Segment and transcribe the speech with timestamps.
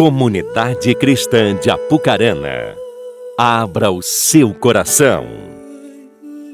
[0.00, 2.74] Comunidade Cristã de Apucarana,
[3.36, 5.26] abra o seu coração.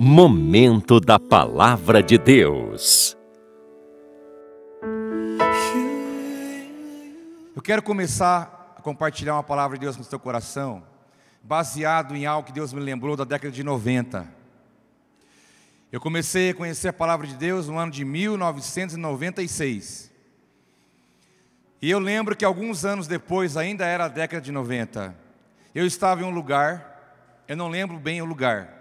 [0.01, 3.17] Momento da Palavra de Deus.
[7.55, 10.83] Eu quero começar a compartilhar uma palavra de Deus no seu coração,
[11.41, 14.27] baseado em algo que Deus me lembrou da década de 90.
[15.93, 20.16] Eu comecei a conhecer a palavra de Deus no ano de 1996.
[21.81, 25.15] E eu lembro que alguns anos depois, ainda era a década de 90,
[25.75, 28.77] eu estava em um lugar, eu não lembro bem o lugar,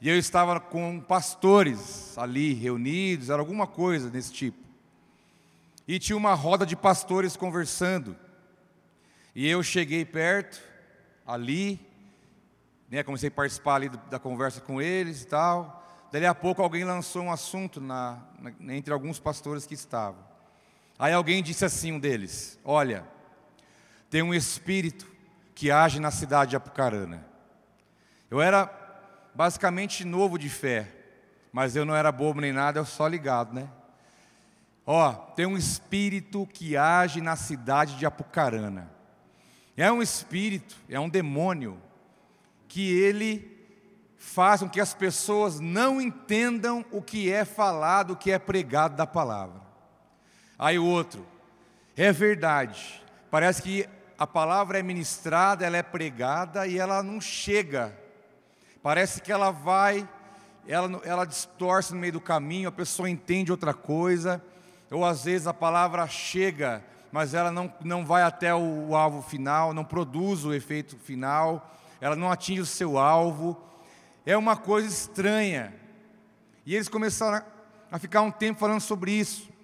[0.00, 4.58] e eu estava com pastores ali reunidos, era alguma coisa desse tipo.
[5.86, 8.16] E tinha uma roda de pastores conversando.
[9.34, 10.60] E eu cheguei perto,
[11.26, 11.80] ali,
[12.90, 15.84] né, comecei a participar ali da conversa com eles e tal.
[16.10, 20.35] Daí a pouco alguém lançou um assunto na, na, entre alguns pastores que estavam.
[20.98, 23.04] Aí alguém disse assim, um deles: Olha,
[24.08, 25.06] tem um espírito
[25.54, 27.24] que age na cidade de Apucarana.
[28.30, 28.70] Eu era
[29.34, 30.92] basicamente novo de fé,
[31.52, 33.68] mas eu não era bobo nem nada, eu só ligado, né?
[34.86, 38.90] Ó, tem um espírito que age na cidade de Apucarana.
[39.76, 41.80] É um espírito, é um demônio
[42.68, 43.56] que ele
[44.16, 48.96] faz com que as pessoas não entendam o que é falado, o que é pregado
[48.96, 49.65] da palavra.
[50.58, 51.26] Aí o outro,
[51.94, 53.86] é verdade, parece que
[54.18, 57.94] a palavra é ministrada, ela é pregada e ela não chega.
[58.82, 60.08] Parece que ela vai,
[60.66, 64.42] ela, ela distorce no meio do caminho, a pessoa entende outra coisa,
[64.90, 69.20] ou às vezes a palavra chega, mas ela não, não vai até o, o alvo
[69.20, 73.60] final, não produz o efeito final, ela não atinge o seu alvo.
[74.24, 75.74] É uma coisa estranha.
[76.64, 77.44] E eles começaram
[77.92, 79.54] a ficar um tempo falando sobre isso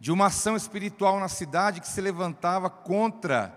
[0.00, 3.54] de uma ação espiritual na cidade que se levantava contra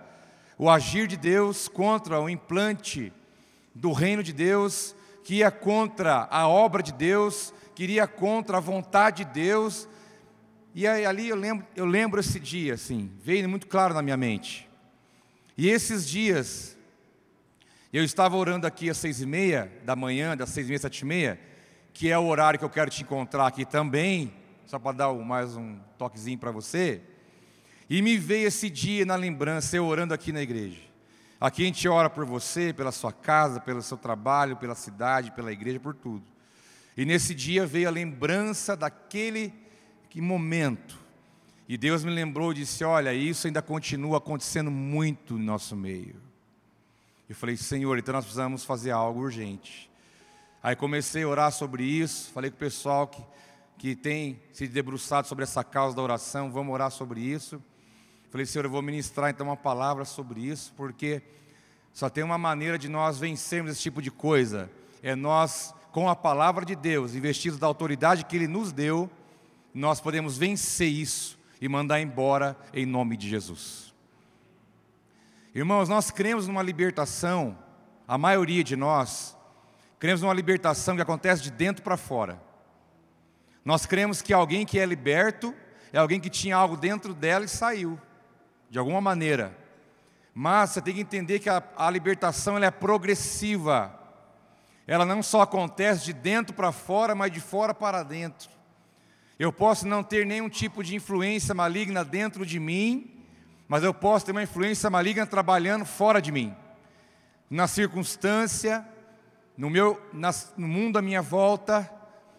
[0.57, 3.13] o agir de Deus, contra o implante
[3.73, 4.93] do reino de Deus,
[5.23, 9.87] que ia contra a obra de Deus, que iria contra a vontade de Deus.
[10.75, 14.17] E aí, ali eu lembro, eu lembro esse dia, assim, veio muito claro na minha
[14.17, 14.69] mente.
[15.57, 16.77] E esses dias,
[17.93, 20.99] eu estava orando aqui às seis e meia da manhã, das seis e meia, sete
[20.99, 21.39] e meia,
[21.93, 24.33] que é o horário que eu quero te encontrar aqui também,
[24.73, 26.99] só para dar mais um toquezinho para você.
[27.87, 30.81] E me veio esse dia na lembrança, eu orando aqui na igreja.
[31.39, 35.51] Aqui a gente ora por você, pela sua casa, pelo seu trabalho, pela cidade, pela
[35.51, 36.23] igreja, por tudo.
[36.97, 39.53] E nesse dia veio a lembrança daquele
[40.15, 40.97] momento.
[41.69, 46.15] E Deus me lembrou e disse: Olha, isso ainda continua acontecendo muito no nosso meio.
[47.29, 49.87] Eu falei: Senhor, então nós precisamos fazer algo urgente.
[50.63, 53.23] Aí comecei a orar sobre isso, falei com o pessoal que
[53.77, 57.61] que tem se debruçado sobre essa causa da oração, vamos orar sobre isso.
[58.29, 61.21] Falei, Senhor, eu vou ministrar então uma palavra sobre isso, porque
[61.93, 64.71] só tem uma maneira de nós vencermos esse tipo de coisa,
[65.03, 69.09] é nós, com a palavra de Deus, investidos da autoridade que Ele nos deu,
[69.73, 73.93] nós podemos vencer isso e mandar embora em nome de Jesus.
[75.53, 77.55] Irmãos, nós cremos numa libertação,
[78.07, 79.37] a maioria de nós,
[79.99, 82.41] cremos numa libertação que acontece de dentro para fora.
[83.63, 85.53] Nós cremos que alguém que é liberto
[85.91, 87.99] é alguém que tinha algo dentro dela e saiu,
[88.69, 89.55] de alguma maneira.
[90.33, 93.99] Mas você tem que entender que a, a libertação é progressiva.
[94.87, 98.49] Ela não só acontece de dentro para fora, mas de fora para dentro.
[99.37, 103.23] Eu posso não ter nenhum tipo de influência maligna dentro de mim,
[103.67, 106.55] mas eu posso ter uma influência maligna trabalhando fora de mim.
[107.49, 108.87] Na circunstância,
[109.55, 110.01] no, meu,
[110.57, 111.89] no mundo à minha volta,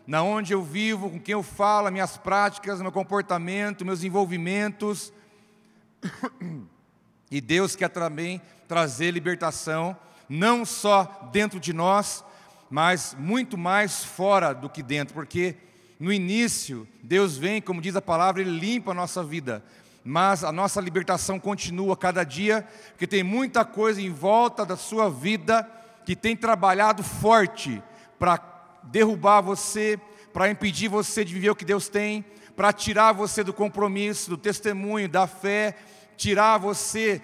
[0.07, 5.13] na onde eu vivo, com quem eu falo, minhas práticas, meu comportamento, meus envolvimentos.
[7.31, 9.97] E Deus quer também trazer libertação,
[10.29, 12.25] não só dentro de nós,
[12.71, 15.57] mas muito mais fora do que dentro, porque
[15.99, 19.65] no início Deus vem, como diz a palavra, Ele limpa a nossa vida,
[20.05, 25.09] mas a nossa libertação continua cada dia, porque tem muita coisa em volta da sua
[25.09, 25.67] vida
[26.05, 27.83] que tem trabalhado forte
[28.19, 28.54] para
[28.85, 29.99] derrubar você,
[30.33, 32.25] para impedir você de viver o que Deus tem,
[32.57, 35.77] para tirar você do compromisso, do testemunho, da fé,
[36.17, 37.21] tirar você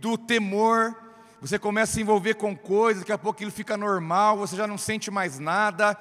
[0.00, 0.96] do temor.
[1.40, 4.66] Você começa a se envolver com coisas, daqui a pouco aquilo fica normal, você já
[4.66, 5.98] não sente mais nada,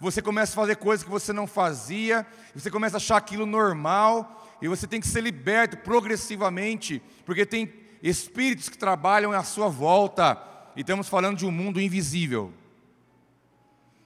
[0.00, 4.56] você começa a fazer coisas que você não fazia, você começa a achar aquilo normal,
[4.62, 7.72] e você tem que ser liberto progressivamente, porque tem
[8.02, 10.40] espíritos que trabalham à sua volta,
[10.76, 12.52] e estamos falando de um mundo invisível.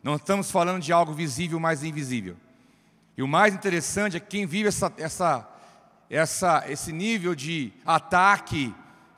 [0.03, 2.37] Não estamos falando de algo visível, mas invisível.
[3.17, 5.49] E o mais interessante é que quem vive essa, essa,
[6.09, 8.75] essa, esse nível de ataque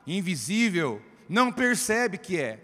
[0.07, 2.59] invisível, não percebe que é.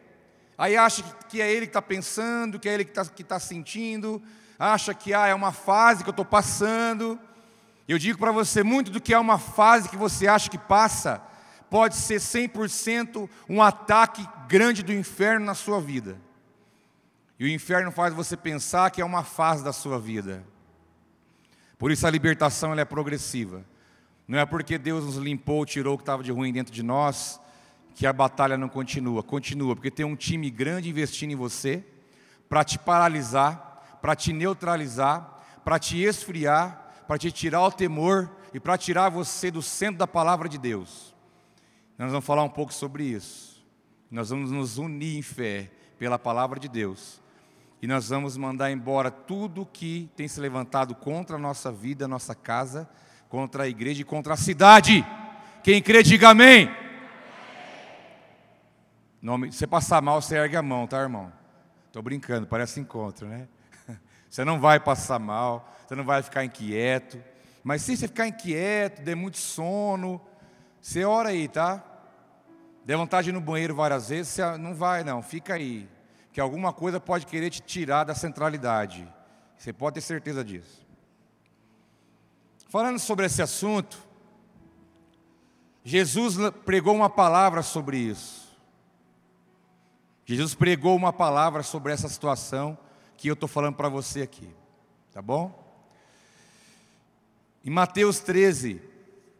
[0.57, 3.39] Aí acha que é ele que está pensando, que é ele que está que tá
[3.39, 4.21] sentindo,
[4.57, 7.19] acha que ah, é uma fase que eu estou passando.
[7.87, 11.21] Eu digo para você: muito do que é uma fase que você acha que passa,
[11.69, 16.17] pode ser 100% um ataque grande do inferno na sua vida.
[17.39, 20.43] E o inferno faz você pensar que é uma fase da sua vida.
[21.77, 23.63] Por isso a libertação ela é progressiva.
[24.27, 27.39] Não é porque Deus nos limpou, tirou o que estava de ruim dentro de nós,
[27.95, 29.21] que a batalha não continua.
[29.21, 31.83] Continua, porque tem um time grande investindo em você
[32.49, 38.59] para te paralisar, para te neutralizar, para te esfriar, para te tirar o temor e
[38.59, 41.15] para tirar você do centro da palavra de Deus.
[41.97, 43.65] Nós vamos falar um pouco sobre isso.
[44.09, 47.21] Nós vamos nos unir em fé pela palavra de Deus.
[47.81, 52.33] E nós vamos mandar embora tudo que tem se levantado contra a nossa vida, nossa
[52.33, 52.89] casa,
[53.29, 55.05] contra a igreja e contra a cidade.
[55.63, 56.69] Quem crê, diga amém.
[59.21, 61.31] Nome, você passar mal, você ergue a mão, tá, irmão?
[61.87, 63.47] Estou brincando, parece encontro, né?
[64.29, 67.17] Você não vai passar mal, você não vai ficar inquieto.
[67.63, 70.21] Mas se você ficar inquieto, der muito sono,
[70.81, 71.83] você ora aí, tá?
[72.85, 75.89] Der vontade de ir no banheiro várias vezes, você não vai não, fica aí.
[76.37, 79.11] Que alguma coisa pode querer te tirar da centralidade.
[79.57, 80.85] Você pode ter certeza disso.
[82.69, 83.97] Falando sobre esse assunto,
[85.83, 88.55] Jesus pregou uma palavra sobre isso.
[90.27, 92.77] Jesus pregou uma palavra sobre essa situação
[93.17, 94.55] que eu estou falando para você aqui,
[95.11, 95.51] tá bom?
[97.65, 98.79] Em Mateus 13,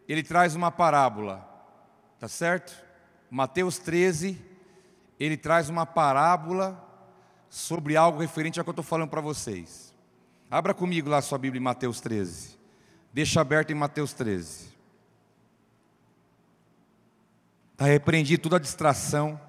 [0.07, 1.47] ele traz uma parábola,
[2.19, 2.75] tá certo?
[3.29, 4.43] Mateus 13,
[5.19, 6.85] ele traz uma parábola
[7.49, 9.93] sobre algo referente ao que eu estou falando para vocês.
[10.49, 12.57] Abra comigo lá a sua Bíblia em Mateus 13.
[13.11, 14.69] Deixa aberto em Mateus 13.
[17.73, 19.39] Está repreendido toda a distração,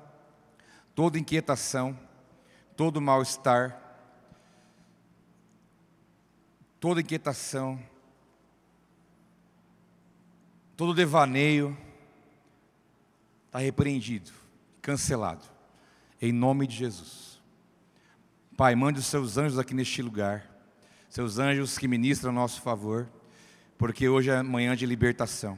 [0.94, 1.98] toda inquietação,
[2.76, 3.80] todo mal-estar,
[6.78, 7.80] toda inquietação,
[10.76, 11.76] todo devaneio,
[13.46, 14.30] está repreendido,
[14.80, 15.44] cancelado,
[16.20, 17.27] em nome de Jesus.
[18.58, 20.44] Pai, mande os seus anjos aqui neste lugar,
[21.08, 23.08] seus anjos que ministram a nosso favor
[23.78, 25.56] porque hoje é manhã de libertação.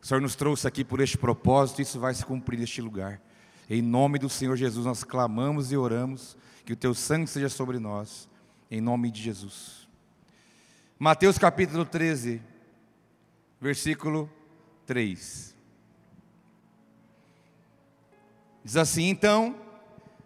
[0.00, 3.20] O Senhor nos trouxe aqui por este propósito, isso vai se cumprir neste lugar.
[3.68, 6.34] Em nome do Senhor Jesus, nós clamamos e oramos
[6.64, 8.26] que o teu sangue seja sobre nós,
[8.70, 9.86] em nome de Jesus.
[10.98, 12.40] Mateus capítulo 13,
[13.60, 14.30] versículo
[14.86, 15.54] 3.
[18.64, 19.68] Diz assim: Então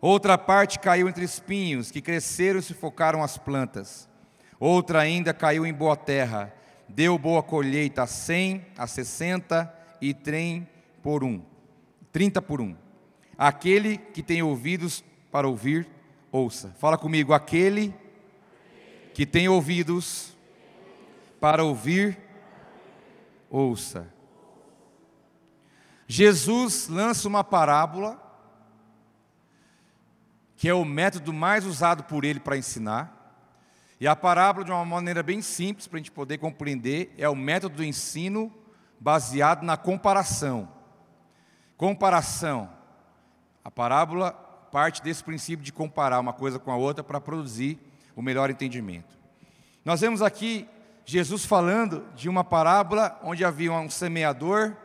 [0.00, 4.08] Outra parte caiu entre espinhos, que cresceram e sufocaram as plantas.
[4.58, 6.52] Outra ainda caiu em boa terra,
[6.88, 10.68] deu boa colheita a cem, a sessenta e trem
[11.02, 11.42] por um,
[12.12, 12.74] trinta por um.
[13.38, 15.86] Aquele que tem ouvidos para ouvir,
[16.32, 16.74] ouça.
[16.78, 17.94] Fala comigo, aquele
[19.12, 20.34] que tem ouvidos
[21.40, 22.18] para ouvir,
[23.50, 24.06] ouça.
[26.06, 28.25] Jesus lança uma parábola,
[30.56, 33.12] que é o método mais usado por ele para ensinar.
[34.00, 37.36] E a parábola, de uma maneira bem simples, para a gente poder compreender, é o
[37.36, 38.52] método do ensino
[38.98, 40.68] baseado na comparação.
[41.76, 42.70] Comparação.
[43.62, 47.78] A parábola parte desse princípio de comparar uma coisa com a outra para produzir
[48.14, 49.16] o melhor entendimento.
[49.84, 50.68] Nós vemos aqui
[51.04, 54.76] Jesus falando de uma parábola onde havia um semeador,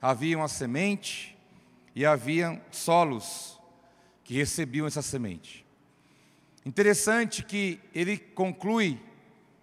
[0.00, 1.36] havia uma semente
[1.94, 3.51] e havia solos
[4.24, 5.66] que recebiam essa semente.
[6.64, 9.00] Interessante que ele conclui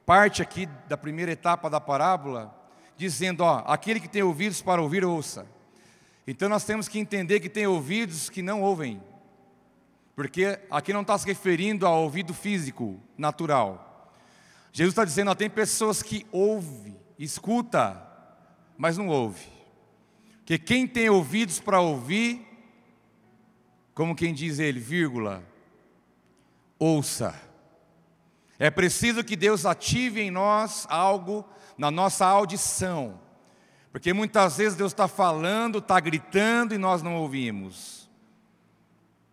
[0.06, 2.54] parte aqui da primeira etapa da parábola,
[2.98, 5.48] dizendo: ó, aquele que tem ouvidos para ouvir, ouça.
[6.28, 9.01] Então nós temos que entender que tem ouvidos que não ouvem,
[10.16, 14.13] porque aqui não está se referindo ao ouvido físico, natural.
[14.74, 18.06] Jesus está dizendo: ó, tem pessoas que ouvem, escuta,
[18.78, 19.48] mas não ouve.
[20.46, 22.46] Que quem tem ouvidos para ouvir,
[24.00, 25.44] como quem diz ele, vírgula,
[26.79, 27.36] ouça.
[28.58, 31.46] É preciso que Deus ative em nós algo
[31.77, 33.20] na nossa audição,
[33.91, 38.10] Porque muitas vezes Deus está falando, está gritando e nós não ouvimos.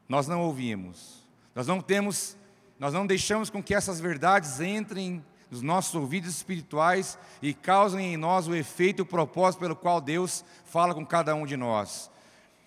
[0.09, 1.25] Nós não ouvimos.
[1.55, 2.37] Nós não temos,
[2.77, 8.17] nós não deixamos com que essas verdades entrem nos nossos ouvidos espirituais e causem em
[8.17, 12.11] nós o efeito e o propósito pelo qual Deus fala com cada um de nós.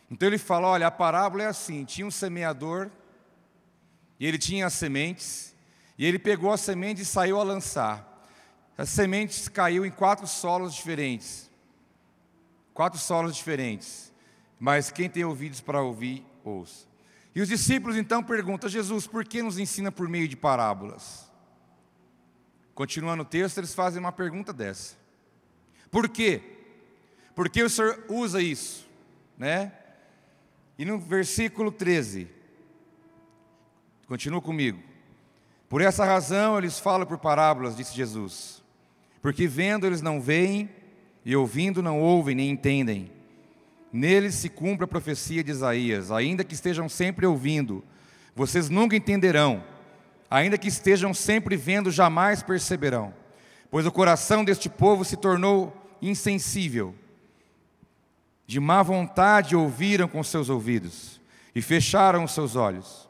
[0.09, 2.89] Então ele fala: olha, a parábola é assim: tinha um semeador,
[4.19, 5.55] e ele tinha as sementes,
[5.97, 8.07] e ele pegou a semente e saiu a lançar.
[8.77, 11.49] As sementes caiu em quatro solos diferentes.
[12.73, 14.13] Quatro solos diferentes.
[14.57, 16.87] Mas quem tem ouvidos para ouvir, ouça.
[17.35, 21.29] E os discípulos então perguntam: Jesus, por que nos ensina por meio de parábolas?
[22.73, 24.95] Continuando o texto, eles fazem uma pergunta dessa.
[25.91, 26.41] Por quê?
[27.35, 28.87] Por que o Senhor usa isso?
[29.37, 29.73] Né?
[30.79, 32.27] E no versículo 13,
[34.07, 34.81] continua comigo.
[35.69, 38.63] Por essa razão eles falam por parábolas, disse Jesus.
[39.21, 40.67] Porque vendo eles não veem,
[41.23, 43.11] e ouvindo não ouvem nem entendem.
[43.93, 47.83] Neles se cumpre a profecia de Isaías: ainda que estejam sempre ouvindo,
[48.35, 49.63] vocês nunca entenderão
[50.29, 53.13] ainda que estejam sempre vendo, jamais perceberão,
[53.71, 56.93] pois o coração deste povo se tornou insensível.
[58.49, 61.21] De má vontade ouviram com seus ouvidos
[61.53, 63.07] e fecharam os seus olhos.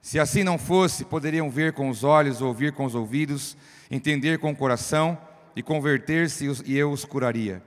[0.00, 3.56] Se assim não fosse, poderiam ver com os olhos, ouvir com os ouvidos,
[3.90, 5.18] entender com o coração
[5.56, 7.60] e converter-se e eu os curaria.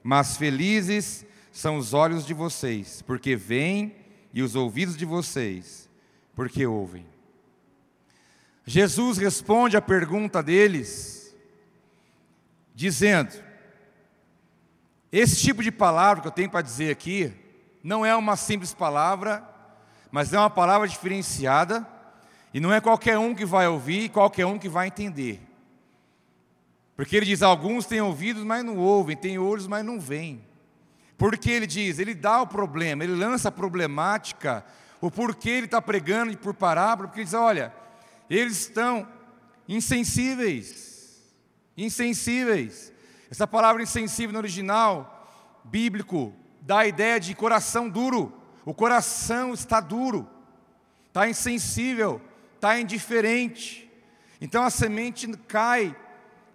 [0.00, 3.92] Mas felizes são os olhos de vocês, porque veem,
[4.32, 5.88] e os ouvidos de vocês,
[6.36, 7.04] porque ouvem.
[8.64, 11.34] Jesus responde à pergunta deles,
[12.76, 13.42] dizendo:
[15.16, 17.32] Esse tipo de palavra que eu tenho para dizer aqui,
[17.84, 19.48] não é uma simples palavra,
[20.10, 21.86] mas é uma palavra diferenciada,
[22.52, 25.40] e não é qualquer um que vai ouvir e qualquer um que vai entender.
[26.96, 30.44] Porque ele diz: alguns têm ouvidos, mas não ouvem, têm olhos, mas não veem.
[31.16, 34.64] Porque ele diz, ele dá o problema, ele lança a problemática,
[35.00, 37.72] o porquê ele está pregando por parábola, porque ele diz: olha,
[38.28, 39.06] eles estão
[39.68, 41.22] insensíveis.
[41.76, 42.92] Insensíveis.
[43.34, 45.28] Essa palavra insensível no original
[45.64, 48.32] bíblico dá a ideia de coração duro.
[48.64, 50.30] O coração está duro,
[51.08, 52.22] está insensível,
[52.54, 53.90] está indiferente.
[54.40, 55.96] Então a semente cai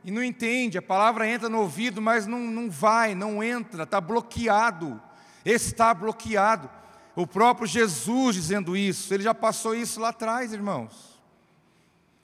[0.05, 0.77] e não entende.
[0.77, 5.01] A palavra entra no ouvido, mas não, não vai, não entra, está bloqueado.
[5.43, 6.69] Está bloqueado.
[7.13, 11.21] O próprio Jesus dizendo isso, ele já passou isso lá atrás, irmãos.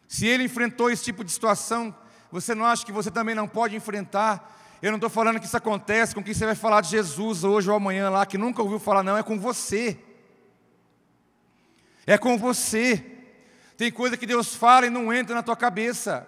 [0.07, 1.93] Se ele enfrentou esse tipo de situação,
[2.41, 4.77] você não acha que você também não pode enfrentar?
[4.81, 7.69] Eu não estou falando que isso acontece com quem você vai falar de Jesus hoje
[7.69, 9.97] ou amanhã lá, que nunca ouviu falar, não, é com você.
[12.05, 13.01] É com você.
[13.77, 16.27] Tem coisa que Deus fala e não entra na tua cabeça,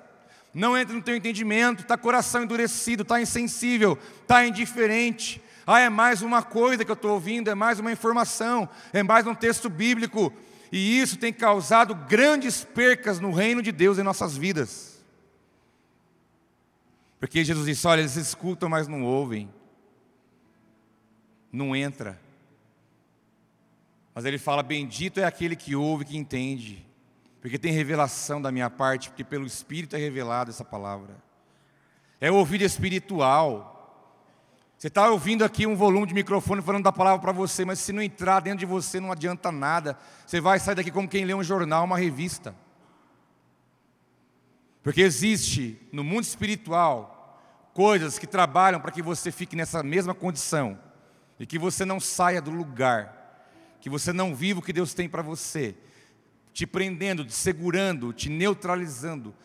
[0.53, 5.41] não entra no teu entendimento, está coração endurecido, está insensível, está indiferente.
[5.65, 9.27] Ah, é mais uma coisa que eu estou ouvindo, é mais uma informação, é mais
[9.27, 10.31] um texto bíblico.
[10.71, 14.96] E isso tem causado grandes percas no reino de Deus em nossas vidas.
[17.19, 19.49] Porque Jesus disse: olha, eles escutam, mas não ouvem,
[21.51, 22.19] não entra.
[24.13, 26.85] Mas ele fala: bendito é aquele que ouve, que entende,
[27.41, 31.15] porque tem revelação da minha parte, porque pelo Espírito é revelada essa palavra.
[32.19, 33.73] É o ouvido espiritual.
[34.77, 37.91] Você está ouvindo aqui um volume de microfone falando da palavra para você, mas se
[37.91, 39.97] não entrar dentro de você não adianta nada.
[40.23, 42.55] Você vai sair daqui como quem lê um jornal, uma revista.
[44.87, 50.79] Porque existe no mundo espiritual coisas que trabalham para que você fique nessa mesma condição.
[51.37, 53.43] E que você não saia do lugar,
[53.81, 55.75] que você não viva o que Deus tem para você,
[56.53, 59.35] te prendendo, te segurando, te neutralizando,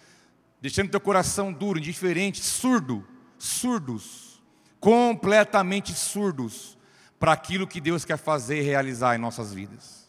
[0.60, 3.04] deixando teu coração duro, indiferente, surdo,
[3.36, 4.40] surdos.
[4.78, 6.78] Completamente surdos.
[7.18, 10.01] Para aquilo que Deus quer fazer e realizar em nossas vidas.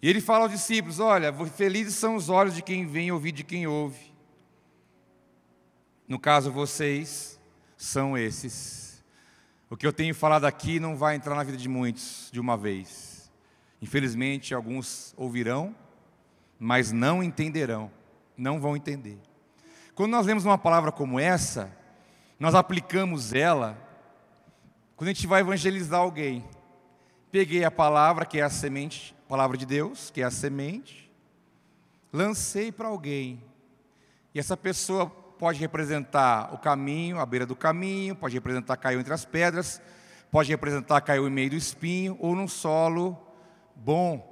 [0.00, 3.44] E ele fala aos discípulos: Olha, felizes são os olhos de quem vem ouvir de
[3.44, 4.14] quem ouve.
[6.06, 7.38] No caso, vocês
[7.76, 9.04] são esses.
[9.68, 12.56] O que eu tenho falado aqui não vai entrar na vida de muitos de uma
[12.56, 13.30] vez.
[13.82, 15.74] Infelizmente, alguns ouvirão,
[16.58, 17.90] mas não entenderão,
[18.36, 19.18] não vão entender.
[19.94, 21.76] Quando nós lemos uma palavra como essa,
[22.40, 23.76] nós aplicamos ela
[24.96, 26.44] quando a gente vai evangelizar alguém.
[27.30, 31.10] Peguei a palavra, que é a semente, palavra de Deus, que é a semente,
[32.10, 33.42] lancei para alguém.
[34.34, 39.12] E essa pessoa pode representar o caminho, a beira do caminho, pode representar caiu entre
[39.12, 39.82] as pedras,
[40.30, 43.16] pode representar caiu em meio do espinho, ou num solo
[43.76, 44.26] bom.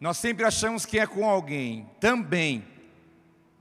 [0.00, 1.88] Nós sempre achamos que é com alguém.
[2.00, 2.66] Também,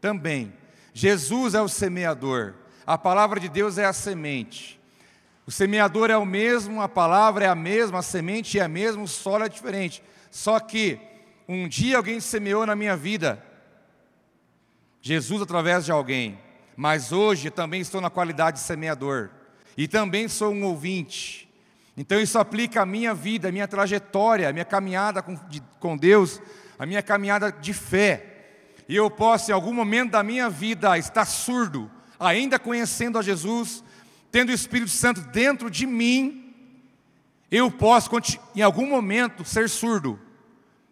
[0.02, 0.52] também.
[0.92, 2.56] Jesus é o semeador.
[2.86, 4.80] A palavra de Deus é a semente.
[5.46, 9.04] O semeador é o mesmo, a palavra é a mesma, a semente é a mesma,
[9.04, 10.04] o solo é diferente.
[10.38, 11.00] Só que
[11.50, 13.44] um dia alguém semeou na minha vida,
[15.02, 16.38] Jesus através de alguém,
[16.76, 19.32] mas hoje também estou na qualidade de semeador
[19.76, 21.52] e também sou um ouvinte.
[21.98, 25.98] Então isso aplica à minha vida, à minha trajetória, à minha caminhada com, de, com
[25.98, 26.40] Deus,
[26.78, 28.54] a minha caminhada de fé.
[28.88, 31.90] E eu posso, em algum momento da minha vida, estar surdo,
[32.20, 33.84] ainda conhecendo a Jesus,
[34.32, 36.54] tendo o Espírito Santo dentro de mim,
[37.50, 38.12] eu posso,
[38.56, 40.27] em algum momento, ser surdo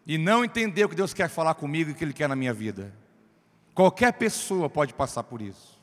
[0.06, 2.36] e não entender o que Deus quer falar comigo e o que Ele quer na
[2.36, 2.94] minha vida.
[3.74, 5.82] Qualquer pessoa pode passar por isso.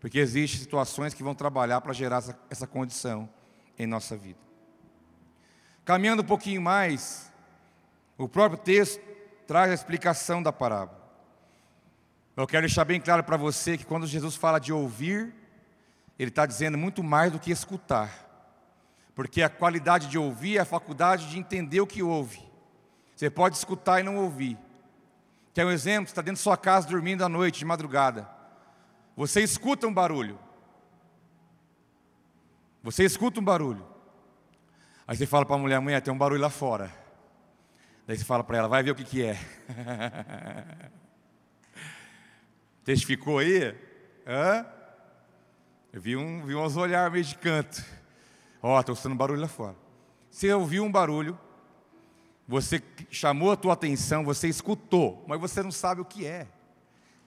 [0.00, 3.28] Porque existem situações que vão trabalhar para gerar essa, essa condição
[3.78, 4.38] em nossa vida.
[5.84, 7.32] Caminhando um pouquinho mais,
[8.16, 9.00] o próprio texto
[9.46, 10.98] traz a explicação da parábola.
[12.36, 15.34] Eu quero deixar bem claro para você que quando Jesus fala de ouvir,
[16.16, 18.26] Ele está dizendo muito mais do que escutar.
[19.12, 22.47] Porque a qualidade de ouvir é a faculdade de entender o que ouve.
[23.18, 24.56] Você pode escutar e não ouvir.
[25.52, 26.06] Quer um exemplo?
[26.06, 28.28] Você está dentro da sua casa dormindo à noite, de madrugada.
[29.16, 30.38] Você escuta um barulho.
[32.80, 33.84] Você escuta um barulho.
[35.04, 36.94] Aí você fala para a mulher, mulher, tem um barulho lá fora.
[38.06, 39.36] Daí você fala para ela, vai ver o que, que é.
[42.84, 43.74] Testificou aí?
[44.24, 44.64] Hã?
[45.92, 47.84] Eu vi, um, vi uns olhar meio de canto.
[48.62, 49.74] Ó, oh, estou escutando barulho lá fora.
[50.30, 51.36] Você ouviu um barulho,
[52.48, 56.48] você chamou a tua atenção, você escutou, mas você não sabe o que é.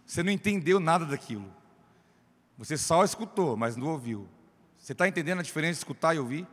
[0.03, 1.45] Você não entendeu nada daquilo.
[2.57, 4.27] Você só escutou, mas não ouviu.
[4.79, 6.47] Você está entendendo a diferença de escutar e ouvir?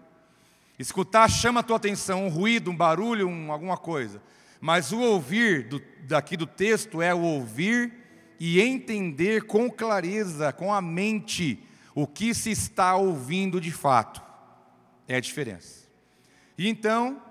[0.79, 4.23] Escutar chama a tua atenção, um ruído, um barulho, um, alguma coisa.
[4.61, 7.93] Mas o ouvir do, daqui do texto é o ouvir
[8.39, 14.23] e entender com clareza, com a mente, o que se está ouvindo de fato.
[15.09, 15.89] É a diferença.
[16.57, 17.23] E então,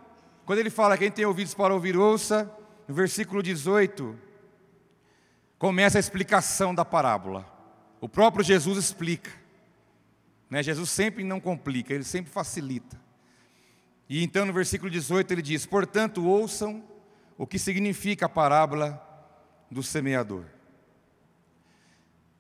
[0.48, 2.50] quando ele fala quem tem ouvidos para ouvir, ouça,
[2.88, 4.18] no versículo 18,
[5.60, 7.46] começa a explicação da parábola.
[8.00, 9.30] O próprio Jesus explica.
[10.50, 10.64] Né?
[10.64, 12.98] Jesus sempre não complica, ele sempre facilita.
[14.08, 16.82] E então no versículo 18 ele diz: Portanto, ouçam
[17.38, 19.04] o que significa a parábola
[19.70, 20.46] do semeador.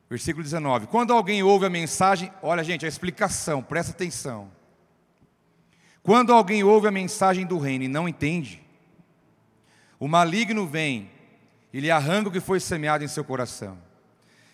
[0.10, 4.56] Versículo 19: Quando alguém ouve a mensagem, olha gente, a explicação, presta atenção.
[6.08, 8.64] Quando alguém ouve a mensagem do reino e não entende,
[10.00, 11.12] o maligno vem
[11.74, 13.78] e lhe arranca o que foi semeado em seu coração.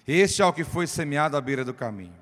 [0.07, 2.15] Este é o que foi semeado à beira do caminho.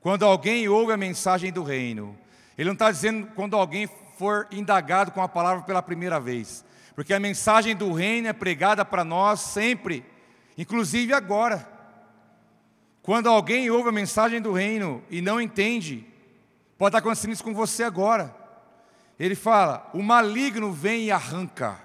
[0.00, 2.16] Quando alguém ouve a mensagem do reino,
[2.56, 7.12] ele não está dizendo quando alguém for indagado com a palavra pela primeira vez, porque
[7.12, 10.02] a mensagem do reino é pregada para nós sempre,
[10.56, 11.68] inclusive agora.
[13.02, 16.06] Quando alguém ouve a mensagem do reino e não entende,
[16.78, 18.42] pode estar acontecendo isso com você agora.
[19.18, 21.78] Ele fala: o maligno vem e arranca.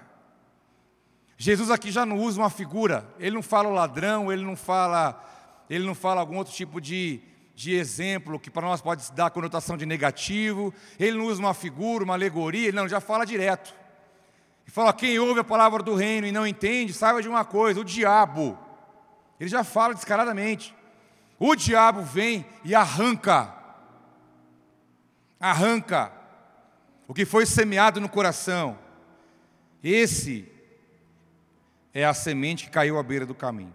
[1.36, 5.18] Jesus aqui já não usa uma figura, ele não fala o ladrão, ele não fala,
[5.70, 7.18] ele não fala algum outro tipo de,
[7.54, 12.04] de exemplo que para nós pode dar conotação de negativo, ele não usa uma figura,
[12.04, 13.74] uma alegoria, ele não, já fala direto.
[14.64, 17.80] Ele fala: quem ouve a palavra do reino e não entende, saiba de uma coisa:
[17.80, 18.58] o diabo.
[19.38, 20.74] Ele já fala descaradamente.
[21.38, 23.54] O diabo vem e arranca.
[25.40, 26.19] Arranca
[27.10, 28.78] o que foi semeado no coração,
[29.82, 30.46] esse
[31.92, 33.74] é a semente que caiu à beira do caminho.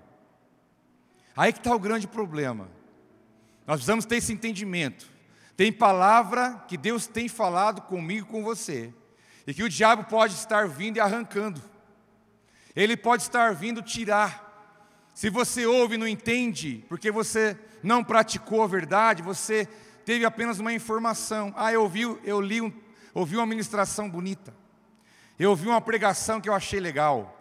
[1.36, 2.69] Aí que está o grande problema.
[3.67, 5.10] Nós precisamos ter esse entendimento.
[5.58, 8.93] Tem palavra que Deus tem falado comigo, com você,
[9.45, 11.62] e que o diabo pode estar vindo e arrancando.
[12.74, 15.12] Ele pode estar vindo tirar.
[15.13, 19.67] Se você ouve e não entende, porque você não praticou a verdade, você
[20.06, 21.54] teve apenas uma informação.
[21.58, 22.85] Ah, eu ouvi, eu li um
[23.15, 24.54] ouvi uma ministração bonita,
[25.39, 27.32] eu ouvi uma pregação que eu achei legal,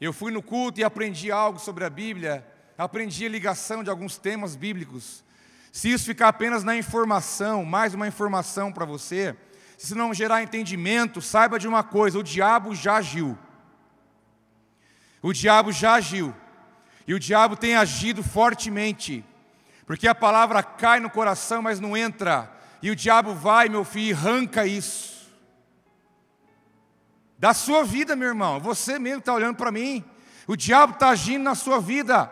[0.00, 2.46] eu fui no culto e aprendi algo sobre a Bíblia,
[2.76, 5.24] aprendi a ligação de alguns temas bíblicos.
[5.72, 9.36] Se isso ficar apenas na informação, mais uma informação para você,
[9.78, 13.38] se não gerar entendimento, saiba de uma coisa: o diabo já agiu.
[15.22, 16.34] O diabo já agiu.
[17.06, 19.24] E o diabo tem agido fortemente.
[19.86, 22.50] Porque a palavra cai no coração, mas não entra.
[22.84, 25.32] E o diabo vai, meu filho, e arranca isso.
[27.38, 28.60] Da sua vida, meu irmão.
[28.60, 30.04] Você mesmo está olhando para mim.
[30.46, 32.30] O diabo está agindo na sua vida.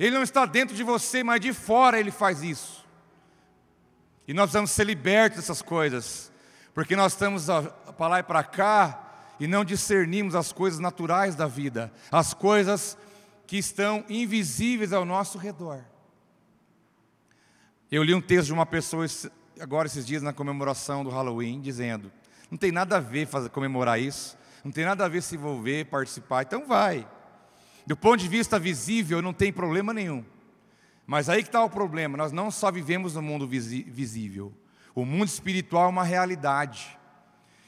[0.00, 2.82] Ele não está dentro de você, mas de fora ele faz isso.
[4.26, 6.32] E nós vamos ser libertos dessas coisas.
[6.72, 7.44] Porque nós estamos
[7.98, 12.96] para lá e para cá e não discernimos as coisas naturais da vida, as coisas
[13.46, 15.84] que estão invisíveis ao nosso redor.
[17.90, 19.04] Eu li um texto de uma pessoa
[19.60, 22.12] agora esses dias na comemoração do Halloween, dizendo:
[22.50, 25.86] não tem nada a ver fazer, comemorar isso, não tem nada a ver se envolver,
[25.86, 27.06] participar, então vai.
[27.86, 30.24] Do ponto de vista visível, não tem problema nenhum.
[31.06, 34.52] Mas aí que está o problema: nós não só vivemos no mundo visível,
[34.94, 36.98] o mundo espiritual é uma realidade.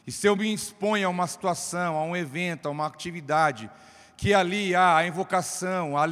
[0.06, 3.70] E se eu me exponho a uma situação, a um evento, a uma atividade,
[4.16, 6.04] que ali há a invocação, a,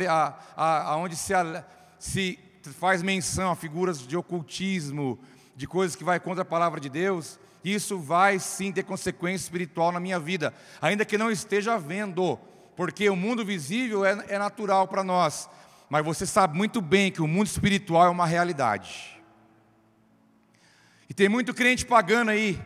[0.56, 1.32] a, a, onde se,
[1.98, 2.38] se
[2.78, 5.18] faz menção a figuras de ocultismo,
[5.58, 9.90] de coisas que vai contra a palavra de Deus, isso vai sim ter consequência espiritual
[9.90, 12.38] na minha vida, ainda que não esteja vendo,
[12.76, 15.50] porque o mundo visível é, é natural para nós,
[15.90, 19.20] mas você sabe muito bem que o mundo espiritual é uma realidade.
[21.10, 22.64] E tem muito crente pagando aí.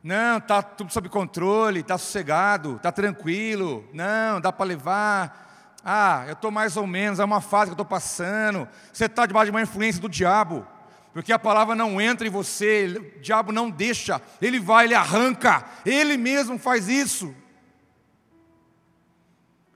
[0.00, 3.88] Não, está tudo sob controle, está sossegado, está tranquilo.
[3.92, 5.76] Não, dá para levar.
[5.84, 8.68] Ah, eu estou mais ou menos, é uma fase que eu estou passando.
[8.92, 10.64] Você está debaixo de uma influência do diabo.
[11.14, 15.64] Porque a palavra não entra em você, o diabo não deixa, ele vai, ele arranca,
[15.86, 17.32] ele mesmo faz isso.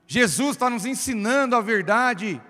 [0.05, 2.41] Jesus está nos ensinando a verdade.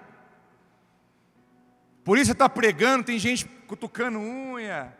[2.03, 4.91] Por isso você está pregando, tem gente cutucando unha,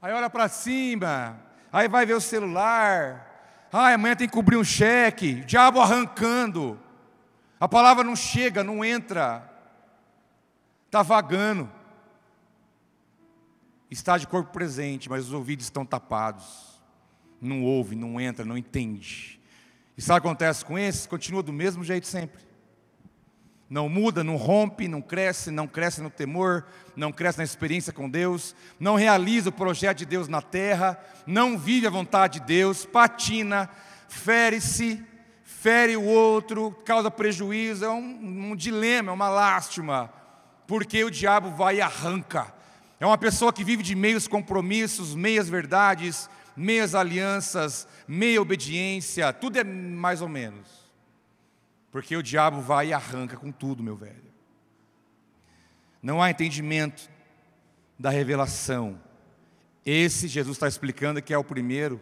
[0.00, 1.38] aí olha para cima,
[1.70, 6.80] aí vai ver o celular, ai, amanhã tem que cobrir um cheque, diabo arrancando,
[7.60, 9.46] a palavra não chega, não entra,
[10.86, 11.70] está vagando,
[13.90, 16.80] está de corpo presente, mas os ouvidos estão tapados,
[17.40, 19.40] não ouve, não entra, não entende.
[19.96, 21.06] E sabe o que acontece com esses?
[21.06, 22.46] Continua do mesmo jeito sempre
[23.68, 28.08] não muda, não rompe, não cresce, não cresce no temor, não cresce na experiência com
[28.08, 32.86] Deus, não realiza o projeto de Deus na terra, não vive a vontade de Deus,
[32.86, 33.68] patina,
[34.08, 35.02] fere-se,
[35.42, 40.12] fere o outro, causa prejuízo, é um, um dilema, é uma lástima,
[40.66, 42.54] porque o diabo vai e arranca.
[42.98, 49.58] É uma pessoa que vive de meios compromissos, meias verdades, meias alianças, meia obediência, tudo
[49.58, 50.86] é mais ou menos.
[51.90, 54.24] Porque o diabo vai e arranca com tudo, meu velho.
[56.02, 57.10] Não há entendimento
[57.98, 59.00] da revelação.
[59.84, 62.00] Esse Jesus está explicando que é o primeiro,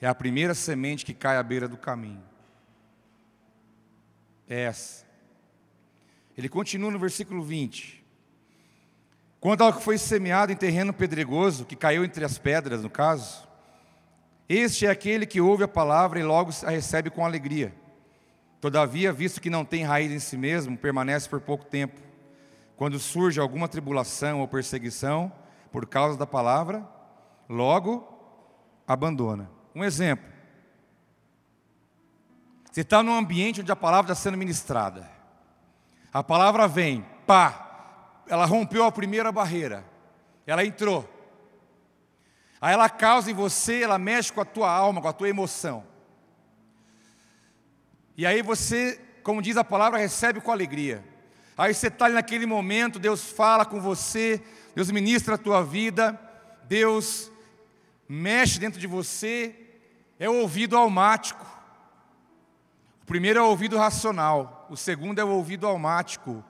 [0.00, 2.22] é a primeira semente que cai à beira do caminho.
[4.48, 5.06] É essa.
[6.36, 8.01] Ele continua no versículo 20.
[9.42, 13.42] Quanto ao que foi semeado em terreno pedregoso, que caiu entre as pedras, no caso,
[14.48, 17.74] este é aquele que ouve a palavra e logo a recebe com alegria.
[18.60, 22.00] Todavia, visto que não tem raiz em si mesmo, permanece por pouco tempo.
[22.76, 25.32] Quando surge alguma tribulação ou perseguição
[25.72, 26.88] por causa da palavra,
[27.48, 28.06] logo
[28.86, 29.50] abandona.
[29.74, 30.30] Um exemplo.
[32.70, 35.10] Você está num ambiente onde a palavra está sendo ministrada.
[36.12, 37.71] A palavra vem, pá,
[38.32, 39.84] ela rompeu a primeira barreira,
[40.46, 41.06] ela entrou.
[42.62, 45.84] Aí ela causa em você, ela mexe com a tua alma, com a tua emoção.
[48.16, 51.04] E aí você, como diz a palavra, recebe com alegria.
[51.58, 54.42] Aí você está ali naquele momento, Deus fala com você,
[54.74, 56.18] Deus ministra a tua vida,
[56.64, 57.30] Deus
[58.08, 59.54] mexe dentro de você,
[60.18, 61.44] é o ouvido almático.
[63.02, 66.42] O primeiro é o ouvido racional, o segundo é o ouvido almático,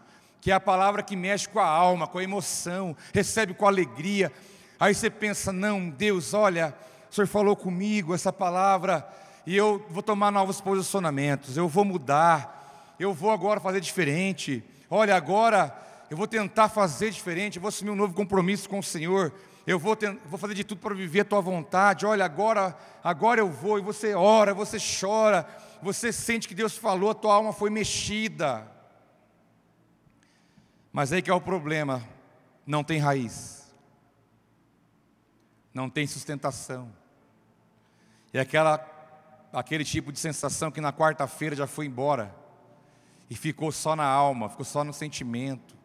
[0.42, 4.30] que é a palavra que mexe com a alma, com a emoção, recebe com alegria.
[4.78, 6.74] Aí você pensa: não, Deus, olha,
[7.08, 9.08] o Senhor falou comigo, essa palavra
[9.46, 14.64] e eu vou tomar novos posicionamentos, eu vou mudar, eu vou agora fazer diferente.
[14.90, 15.74] Olha, agora
[16.10, 19.32] eu vou tentar fazer diferente, eu vou assumir um novo compromisso com o Senhor.
[19.64, 22.04] Eu vou, vou fazer de tudo para viver a tua vontade.
[22.04, 23.78] Olha, agora, agora eu vou.
[23.78, 25.46] E você ora, você chora,
[25.80, 28.71] você sente que Deus falou, a tua alma foi mexida.
[30.92, 32.06] Mas aí que é o problema:
[32.66, 33.72] não tem raiz,
[35.72, 36.92] não tem sustentação.
[38.32, 38.88] E aquela
[39.52, 42.34] aquele tipo de sensação que na quarta-feira já foi embora
[43.28, 45.76] e ficou só na alma, ficou só no sentimento,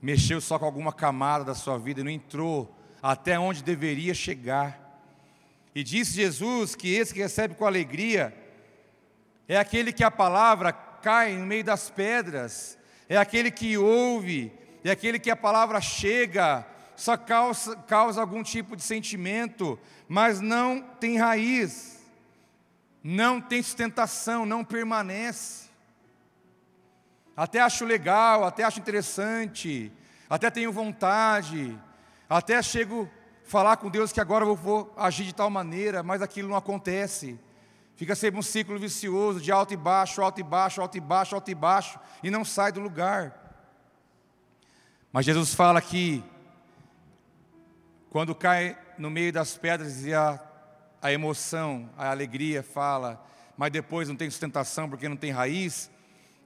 [0.00, 4.80] mexeu só com alguma camada da sua vida e não entrou até onde deveria chegar.
[5.74, 8.34] E disse Jesus que esse que recebe com alegria
[9.48, 12.78] é aquele que a palavra cai no meio das pedras,
[13.12, 14.52] é aquele que ouve,
[14.84, 20.80] é aquele que a palavra chega, só causa, causa algum tipo de sentimento, mas não
[20.80, 21.92] tem raiz
[23.02, 25.70] não tem sustentação, não permanece.
[27.36, 29.92] Até acho legal, até acho interessante,
[30.28, 31.76] até tenho vontade,
[32.28, 33.10] até chego
[33.44, 36.56] a falar com Deus que agora eu vou agir de tal maneira, mas aquilo não
[36.56, 37.38] acontece.
[38.02, 41.36] Fica sempre um ciclo vicioso de alto e baixo, alto e baixo, alto e baixo,
[41.36, 43.62] alto e baixo, e não sai do lugar.
[45.12, 46.20] Mas Jesus fala que
[48.10, 50.40] quando cai no meio das pedras e a,
[51.00, 53.24] a emoção, a alegria fala,
[53.56, 55.88] mas depois não tem sustentação porque não tem raiz,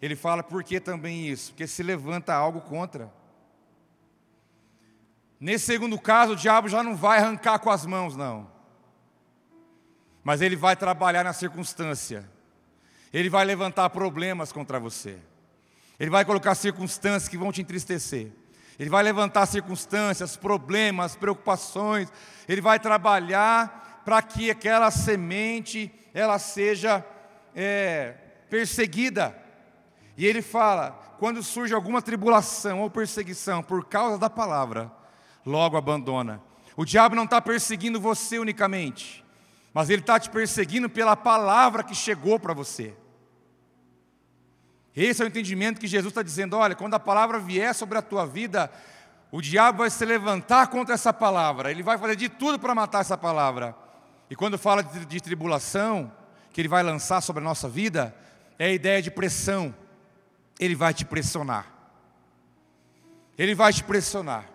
[0.03, 1.53] ele fala por que também isso?
[1.53, 3.11] Porque se levanta algo contra.
[5.41, 8.56] Nesse segundo caso, o diabo já não vai arrancar com as mãos, não.
[10.27, 12.29] Mas ele vai trabalhar na circunstância.
[13.13, 15.19] Ele vai levantar problemas contra você.
[16.01, 18.33] Ele vai colocar circunstâncias que vão te entristecer.
[18.77, 22.13] Ele vai levantar circunstâncias, problemas, preocupações.
[22.49, 27.07] Ele vai trabalhar para que aquela semente ela seja
[27.55, 28.15] é,
[28.51, 29.33] perseguida.
[30.17, 34.91] E ele fala: quando surge alguma tribulação ou perseguição por causa da palavra,
[35.47, 36.43] logo abandona.
[36.77, 39.25] O diabo não está perseguindo você unicamente,
[39.77, 42.97] mas ele está te perseguindo pela palavra que chegou para você.
[44.97, 48.01] Esse é o entendimento que Jesus está dizendo: olha, quando a palavra vier sobre a
[48.01, 48.73] tua vida,
[49.31, 53.03] o diabo vai se levantar contra essa palavra, ele vai fazer de tudo para matar
[53.03, 53.77] essa palavra.
[54.31, 56.11] E quando fala de, de tribulação,
[56.55, 58.17] que ele vai lançar sobre a nossa vida,
[58.59, 59.75] é a ideia de pressão.
[60.59, 61.67] Ele vai te pressionar.
[63.37, 64.47] Ele vai te pressionar.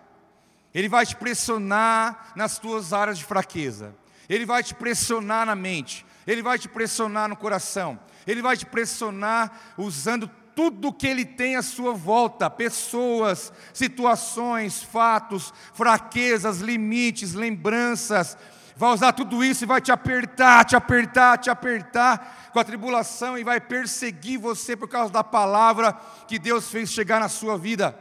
[0.74, 4.01] Ele vai te pressionar nas tuas áreas de fraqueza.
[4.32, 6.06] Ele vai te pressionar na mente.
[6.26, 8.00] Ele vai te pressionar no coração.
[8.26, 15.52] Ele vai te pressionar usando tudo que ele tem à sua volta: pessoas, situações, fatos,
[15.74, 18.38] fraquezas, limites, lembranças.
[18.74, 23.36] Vai usar tudo isso e vai te apertar, te apertar, te apertar com a tribulação
[23.36, 25.92] e vai perseguir você por causa da palavra
[26.26, 27.94] que Deus fez chegar na sua vida.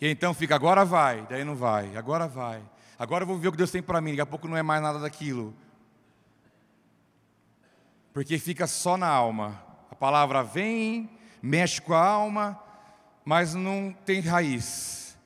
[0.00, 2.73] E então fica, agora vai, daí não vai, agora vai.
[2.98, 4.62] Agora eu vou ver o que Deus tem para mim, daqui a pouco não é
[4.62, 5.54] mais nada daquilo
[8.14, 9.60] porque fica só na alma.
[9.90, 11.10] A palavra vem,
[11.42, 12.58] mexe com a alma,
[13.24, 15.18] mas não tem raiz.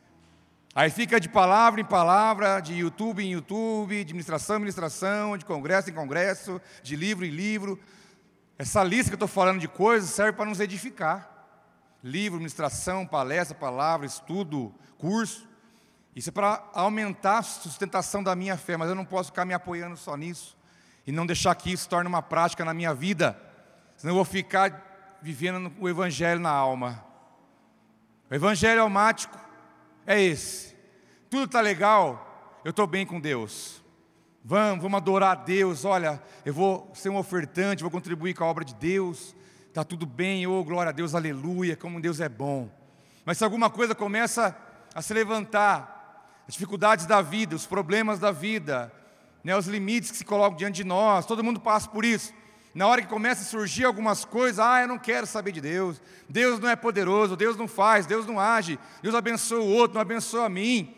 [0.75, 5.45] Aí fica de palavra em palavra, de YouTube em YouTube, de ministração em ministração, de
[5.45, 7.79] congresso em congresso, de livro em livro.
[8.57, 11.31] Essa lista que eu estou falando de coisas serve para nos edificar.
[12.03, 15.47] Livro, ministração, palestra, palavra, estudo, curso.
[16.19, 19.55] Isso é para aumentar a sustentação da minha fé, mas eu não posso ficar me
[19.55, 20.57] apoiando só nisso
[21.07, 23.41] e não deixar que isso torne uma prática na minha vida,
[23.97, 27.05] senão eu vou ficar vivendo o Evangelho na alma.
[28.29, 29.39] O Evangelho almático
[30.05, 30.75] é esse.
[31.31, 33.81] Tudo está legal, eu estou bem com Deus.
[34.45, 35.85] Vamos, vamos adorar a Deus.
[35.85, 39.37] Olha, eu vou ser um ofertante, vou contribuir com a obra de Deus.
[39.69, 42.69] Está tudo bem, oh glória a Deus, aleluia, como Deus é bom.
[43.25, 44.57] Mas se alguma coisa começa
[44.93, 45.98] a se levantar,
[46.49, 48.91] as dificuldades da vida, os problemas da vida,
[49.45, 52.33] né, os limites que se colocam diante de nós, todo mundo passa por isso.
[52.75, 56.01] Na hora que começa a surgir algumas coisas, ah, eu não quero saber de Deus,
[56.27, 60.01] Deus não é poderoso, Deus não faz, Deus não age, Deus abençoa o outro, não
[60.01, 60.95] abençoa a mim.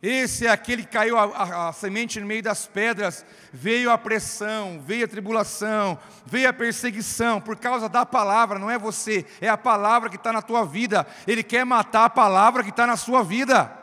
[0.00, 3.98] Esse é aquele que caiu a, a, a, semente no meio das pedras, veio a
[3.98, 9.48] pressão, veio a tribulação, veio a perseguição, por causa da palavra, não é você, é
[9.48, 11.06] a palavra que está na tua vida.
[11.26, 13.81] Ele quer matar a palavra que está na sua vida.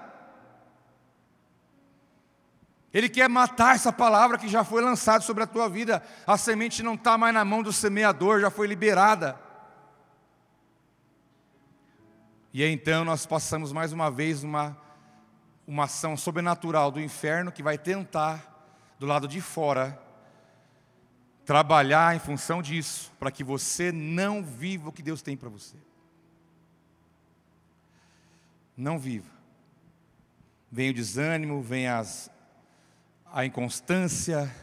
[2.93, 6.03] Ele quer matar essa palavra que já foi lançada sobre a tua vida.
[6.25, 9.39] A semente não está mais na mão do semeador, já foi liberada.
[12.51, 14.75] E então nós passamos mais uma vez uma,
[15.67, 18.43] uma ação sobrenatural do inferno que vai tentar,
[18.97, 20.01] do lado de fora,
[21.45, 25.77] trabalhar em função disso, para que você não viva o que Deus tem para você.
[28.75, 29.29] Não viva.
[30.71, 32.31] Vem o desânimo, vem as
[33.31, 34.53] a inconstância,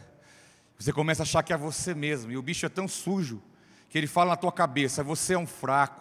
[0.78, 3.42] você começa a achar que é você mesmo, e o bicho é tão sujo
[3.88, 6.00] que ele fala na tua cabeça: você é um fraco,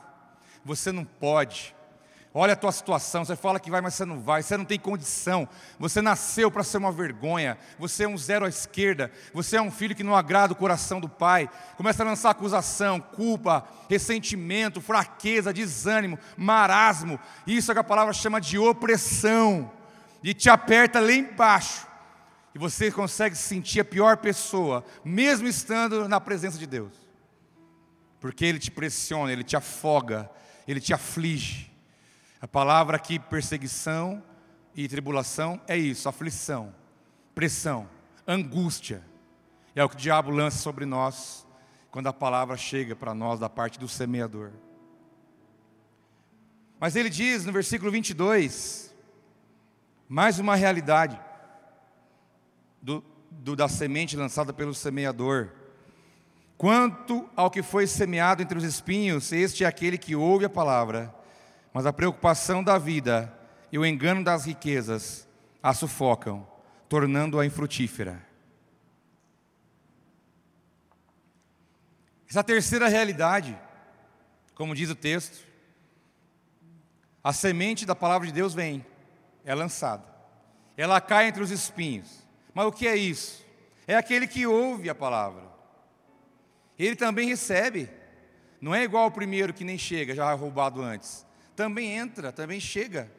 [0.63, 1.73] você não pode.
[2.38, 4.78] Olha a tua situação, você fala que vai, mas você não vai, você não tem
[4.78, 5.47] condição,
[5.80, 9.71] você nasceu para ser uma vergonha, você é um zero à esquerda, você é um
[9.71, 11.49] filho que não agrada o coração do pai.
[11.78, 17.17] Começa a lançar acusação, culpa, ressentimento, fraqueza, desânimo, marasmo.
[17.47, 19.71] Isso é que a palavra chama de opressão,
[20.21, 21.94] e te aperta lá embaixo
[22.55, 26.93] e você consegue se sentir a pior pessoa, mesmo estando na presença de Deus.
[28.17, 30.31] Porque Ele te pressiona, Ele te afoga,
[30.65, 31.69] Ele te aflige.
[32.39, 34.23] A palavra aqui, perseguição
[34.73, 36.73] e tribulação, é isso: aflição,
[37.35, 37.89] pressão,
[38.25, 39.03] angústia.
[39.75, 41.45] É o que o diabo lança sobre nós
[41.91, 44.51] quando a palavra chega para nós da parte do semeador.
[46.79, 48.95] Mas ele diz no versículo 22,
[50.07, 51.19] mais uma realidade
[52.86, 55.50] do, do, da semente lançada pelo semeador.
[56.56, 61.13] Quanto ao que foi semeado entre os espinhos, este é aquele que ouve a palavra,
[61.74, 63.34] mas a preocupação da vida
[63.71, 65.28] e o engano das riquezas
[65.63, 66.48] a sufocam,
[66.88, 68.24] tornando-a infrutífera.
[72.30, 73.60] Essa terceira realidade,
[74.54, 75.43] como diz o texto,
[77.24, 78.86] a semente da palavra de Deus vem,
[79.43, 80.06] é lançada,
[80.78, 82.24] ela cai entre os espinhos.
[82.55, 83.45] Mas o que é isso?
[83.85, 85.43] É aquele que ouve a palavra,
[86.79, 87.89] ele também recebe,
[88.61, 93.11] não é igual ao primeiro que nem chega, já roubado antes, também entra, também chega.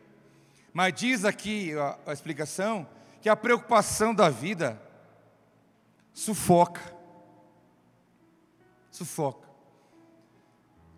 [0.72, 2.88] Mas diz aqui a, a explicação
[3.20, 4.81] que a preocupação da vida
[6.14, 6.83] sufoca.
[8.90, 9.46] Sufoca.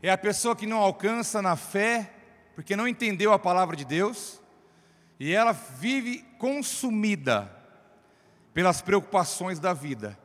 [0.01, 2.13] É a pessoa que não alcança na fé,
[2.55, 4.41] porque não entendeu a palavra de Deus,
[5.19, 7.58] e ela vive consumida
[8.59, 10.19] pelas preocupações da vida.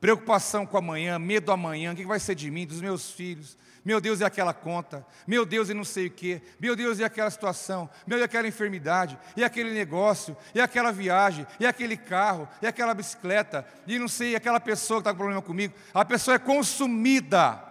[0.00, 4.00] Preocupação com amanhã, medo amanhã, o que vai ser de mim, dos meus filhos, meu
[4.00, 7.30] Deus, e aquela conta, meu Deus, e não sei o quê, meu Deus, e aquela
[7.30, 12.48] situação, meu Deus, e aquela enfermidade, e aquele negócio, e aquela viagem, e aquele carro,
[12.60, 15.72] e aquela bicicleta, e não sei, e aquela pessoa que está com problema comigo.
[15.94, 17.62] A pessoa é consumida,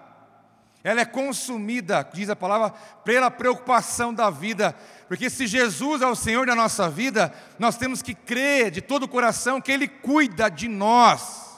[0.85, 2.69] ela é consumida, diz a palavra,
[3.03, 4.75] pela preocupação da vida,
[5.07, 9.03] porque se Jesus é o Senhor da nossa vida, nós temos que crer de todo
[9.03, 11.57] o coração que Ele cuida de nós.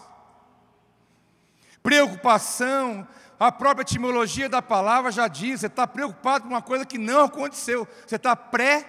[1.83, 3.05] Preocupação
[3.37, 7.25] a própria etimologia da palavra já diz: você está preocupado com uma coisa que não
[7.25, 8.85] aconteceu, você está pré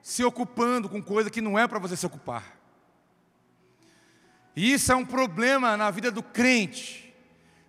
[0.00, 2.44] se ocupando com coisa que não é para você se ocupar.
[4.54, 7.01] E isso é um problema na vida do crente,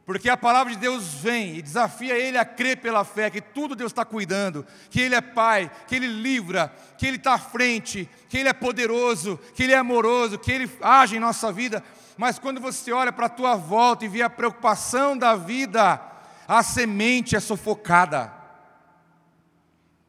[0.05, 3.75] porque a palavra de Deus vem e desafia ele a crer pela fé que tudo
[3.75, 8.09] Deus está cuidando, que Ele é Pai, que Ele livra, que Ele está à frente,
[8.27, 11.83] que Ele é poderoso, que Ele é amoroso, que Ele age em nossa vida
[12.17, 15.99] mas quando você olha para a tua volta e vê a preocupação da vida,
[16.47, 18.31] a semente é sufocada.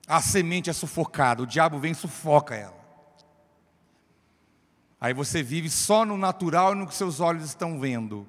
[0.06, 2.84] A semente é sufocada, o diabo vem e sufoca ela.
[5.00, 8.26] Aí você vive só no natural e no que seus olhos estão vendo.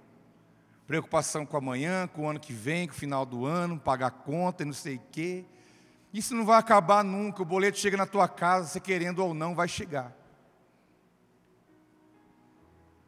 [0.87, 4.63] Preocupação com amanhã, com o ano que vem, com o final do ano, pagar conta
[4.63, 5.45] e não sei o quê.
[6.13, 7.41] Isso não vai acabar nunca.
[7.41, 10.15] O boleto chega na tua casa, você querendo ou não, vai chegar.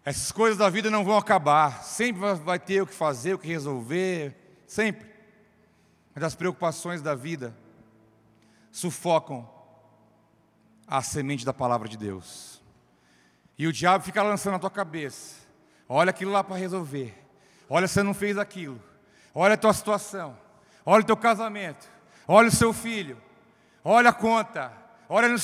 [0.04, 3.48] Essas coisas da vida não vão acabar, sempre vai ter o que fazer, o que
[3.48, 4.34] resolver,
[4.66, 5.06] sempre.
[6.16, 7.54] Mas as preocupações da vida
[8.72, 9.50] sufocam
[10.88, 12.64] a semente da palavra de Deus.
[13.58, 15.36] E o diabo fica lançando na tua cabeça:
[15.90, 17.14] olha aquilo lá para resolver,
[17.70, 18.82] olha você não fez aquilo,
[19.34, 20.38] olha a tua situação,
[20.86, 21.88] olha o teu casamento,
[22.28, 23.18] olha o seu filho,
[23.84, 24.72] olha a conta,
[25.10, 25.38] olha no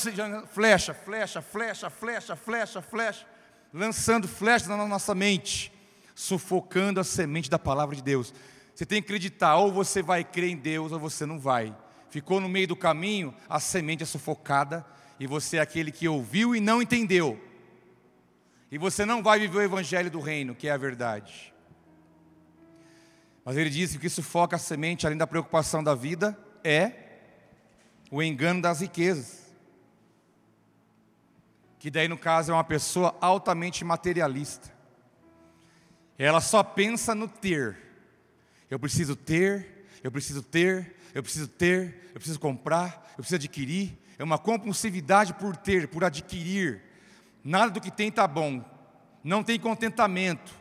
[0.46, 3.34] flecha, flecha, flecha, flecha, flecha, flecha
[3.74, 5.72] lançando flechas na nossa mente,
[6.14, 8.32] sufocando a semente da palavra de Deus.
[8.72, 11.76] Você tem que acreditar, ou você vai crer em Deus, ou você não vai.
[12.08, 14.86] Ficou no meio do caminho, a semente é sufocada,
[15.18, 17.40] e você é aquele que ouviu e não entendeu.
[18.70, 21.52] E você não vai viver o evangelho do reino, que é a verdade.
[23.44, 26.92] Mas ele disse que o que sufoca a semente, além da preocupação da vida, é
[28.10, 29.44] o engano das riquezas
[31.84, 34.72] que daí no caso é uma pessoa altamente materialista.
[36.16, 37.76] Ela só pensa no ter.
[38.70, 43.98] Eu preciso ter, eu preciso ter, eu preciso ter, eu preciso comprar, eu preciso adquirir.
[44.18, 46.80] É uma compulsividade por ter, por adquirir.
[47.44, 48.64] Nada do que tem está bom.
[49.22, 50.54] Não tem contentamento.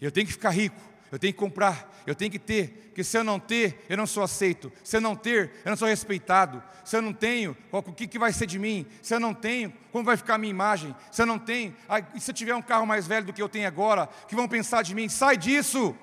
[0.00, 3.18] Eu tenho que ficar rico, eu tenho que comprar, eu tenho que ter, porque se
[3.18, 4.72] eu não ter, eu não sou aceito.
[4.82, 6.62] Se eu não ter, eu não sou respeitado.
[6.82, 8.86] Se eu não tenho, o que, que vai ser de mim?
[9.02, 10.94] Se eu não tenho, como vai ficar a minha imagem?
[11.10, 11.74] Se eu não tenho,
[12.14, 14.48] e se eu tiver um carro mais velho do que eu tenho agora, que vão
[14.48, 15.08] pensar de mim?
[15.08, 15.94] Sai disso!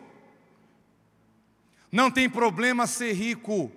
[1.92, 3.72] Não tem problema ser rico.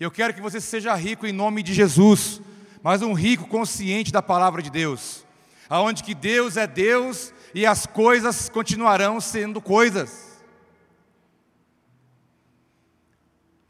[0.00, 2.40] Eu quero que você seja rico em nome de Jesus,
[2.82, 5.24] mas um rico consciente da palavra de Deus,
[5.68, 10.31] aonde que Deus é Deus e as coisas continuarão sendo coisas.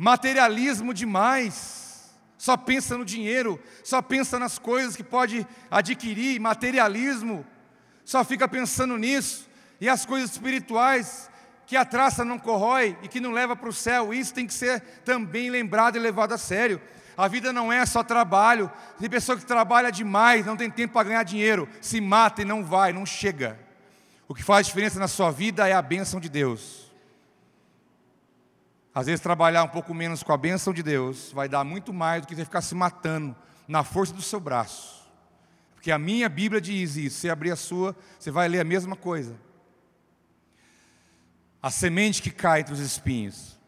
[0.02, 7.46] Materialismo demais, só pensa no dinheiro, só pensa nas coisas que pode adquirir, materialismo,
[8.04, 9.48] só fica pensando nisso,
[9.80, 11.30] e as coisas espirituais
[11.68, 14.52] que a traça não corrói e que não leva para o céu, isso tem que
[14.52, 16.82] ser também lembrado e levado a sério.
[17.16, 21.10] A vida não é só trabalho, tem pessoa que trabalha demais, não tem tempo para
[21.10, 23.56] ganhar dinheiro, se mata e não vai, não chega.
[24.26, 26.81] O que faz diferença na sua vida é a bênção de Deus.
[28.94, 32.22] Às vezes trabalhar um pouco menos com a bênção de Deus vai dar muito mais
[32.22, 33.34] do que você ficar se matando
[33.66, 35.02] na força do seu braço.
[35.74, 37.20] Porque a minha Bíblia diz isso.
[37.20, 39.34] Se abrir a sua, você vai ler a mesma coisa.
[41.62, 43.58] A semente que cai entre os espinhos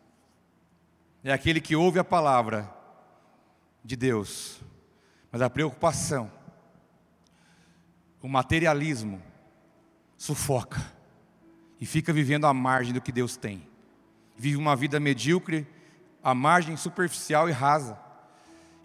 [1.22, 2.70] é aquele que ouve a palavra
[3.82, 4.60] de Deus,
[5.32, 6.30] mas a preocupação
[8.24, 9.22] o materialismo
[10.16, 10.82] sufoca
[11.78, 13.68] e fica vivendo à margem do que Deus tem.
[14.37, 15.66] Vive uma vida medíocre,
[16.22, 17.99] à margem superficial e rasa.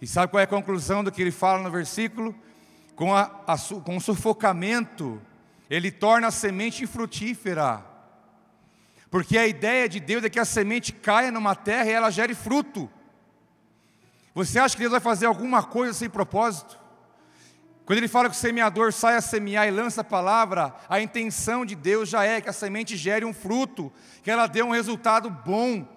[0.01, 2.35] E sabe qual é a conclusão do que ele fala no versículo?
[2.95, 5.21] Com, a, a, com o sufocamento,
[5.69, 7.85] ele torna a semente infrutífera.
[9.09, 12.35] Porque a ideia de Deus é que a semente caia numa terra e ela gere
[12.35, 12.89] fruto.
[14.33, 16.78] Você acha que Deus vai fazer alguma coisa sem propósito?
[17.89, 21.65] Quando ele fala que o semeador sai a semear e lança a palavra, a intenção
[21.65, 25.27] de Deus já é que a semente gere um fruto, que ela dê um resultado
[25.27, 25.87] bom.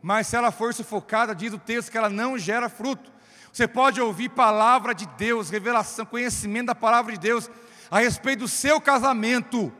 [0.00, 3.10] Mas se ela for sufocada, diz o texto que ela não gera fruto.
[3.52, 7.50] Você pode ouvir palavra de Deus, revelação, conhecimento da palavra de Deus
[7.90, 9.72] a respeito do seu casamento,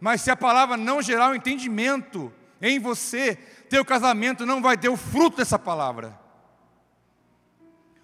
[0.00, 3.34] mas se a palavra não gerar o um entendimento em você,
[3.68, 6.18] teu casamento não vai ter o fruto dessa palavra.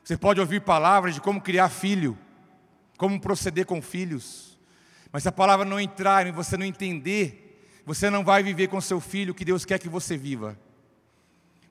[0.02, 2.18] Você pode ouvir palavras de como criar filho,
[2.96, 4.58] como proceder com filhos.
[5.12, 8.80] Mas se a palavra não entrar e você não entender, você não vai viver com
[8.80, 10.58] seu filho o que Deus quer que você viva.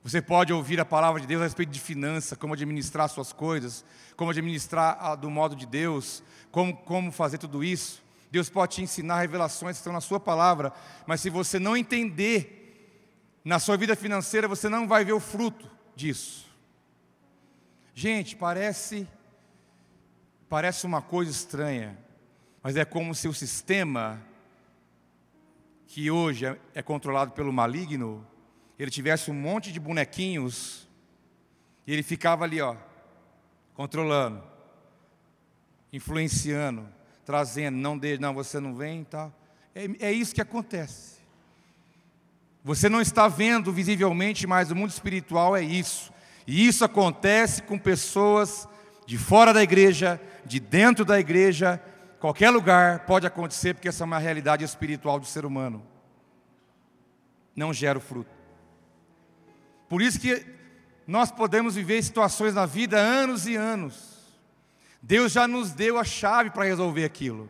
[0.02, 3.84] Você pode ouvir a palavra de Deus a respeito de finança, como administrar suas coisas,
[4.16, 8.02] como administrar do modo de Deus, como, como fazer tudo isso.
[8.30, 10.72] Deus pode te ensinar revelações que estão na sua palavra,
[11.06, 12.60] mas se você não entender
[13.44, 16.46] na sua vida financeira, você não vai ver o fruto disso.
[17.94, 19.08] Gente, parece
[20.54, 21.98] Parece uma coisa estranha,
[22.62, 24.22] mas é como se o sistema
[25.84, 28.24] que hoje é, é controlado pelo maligno,
[28.78, 30.88] ele tivesse um monte de bonequinhos
[31.84, 32.76] e ele ficava ali, ó,
[33.74, 34.44] controlando,
[35.92, 36.88] influenciando,
[37.26, 39.32] trazendo, não de, não você não vem, tá?
[39.74, 41.16] É, é isso que acontece.
[42.62, 46.12] Você não está vendo visivelmente, mas o mundo espiritual é isso.
[46.46, 48.68] E isso acontece com pessoas
[49.06, 51.82] de fora da igreja, de dentro da igreja,
[52.18, 55.84] qualquer lugar pode acontecer, porque essa é uma realidade espiritual do ser humano.
[57.54, 58.30] Não gera o fruto.
[59.88, 60.44] Por isso que
[61.06, 64.14] nós podemos viver situações na vida anos e anos.
[65.02, 67.48] Deus já nos deu a chave para resolver aquilo.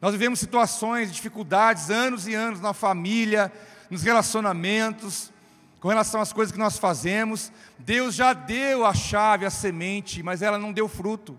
[0.00, 3.52] Nós vivemos situações, dificuldades, anos e anos na família,
[3.88, 5.32] nos relacionamentos,
[5.86, 7.52] com relação às coisas que nós fazemos.
[7.78, 11.38] Deus já deu a chave, a semente, mas ela não deu fruto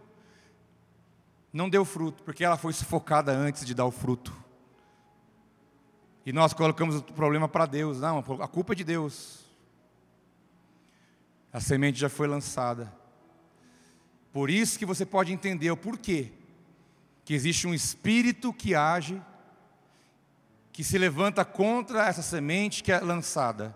[1.51, 4.31] não deu fruto, porque ela foi sufocada antes de dar o fruto.
[6.23, 7.99] E nós colocamos o problema para Deus.
[7.99, 9.39] Não, a culpa é de Deus.
[11.51, 12.93] A semente já foi lançada.
[14.31, 16.31] Por isso que você pode entender o porquê
[17.25, 19.19] que existe um espírito que age,
[20.71, 23.75] que se levanta contra essa semente que é lançada,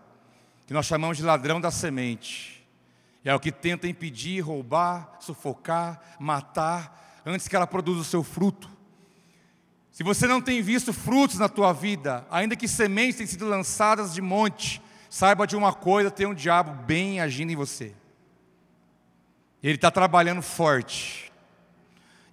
[0.71, 2.65] que nós chamamos de ladrão da semente.
[3.25, 8.69] É o que tenta impedir, roubar, sufocar, matar, antes que ela produza o seu fruto.
[9.91, 14.13] Se você não tem visto frutos na tua vida, ainda que sementes tenham sido lançadas
[14.13, 17.93] de monte, saiba de uma coisa: tem um diabo bem agindo em você.
[19.61, 21.33] Ele está trabalhando forte.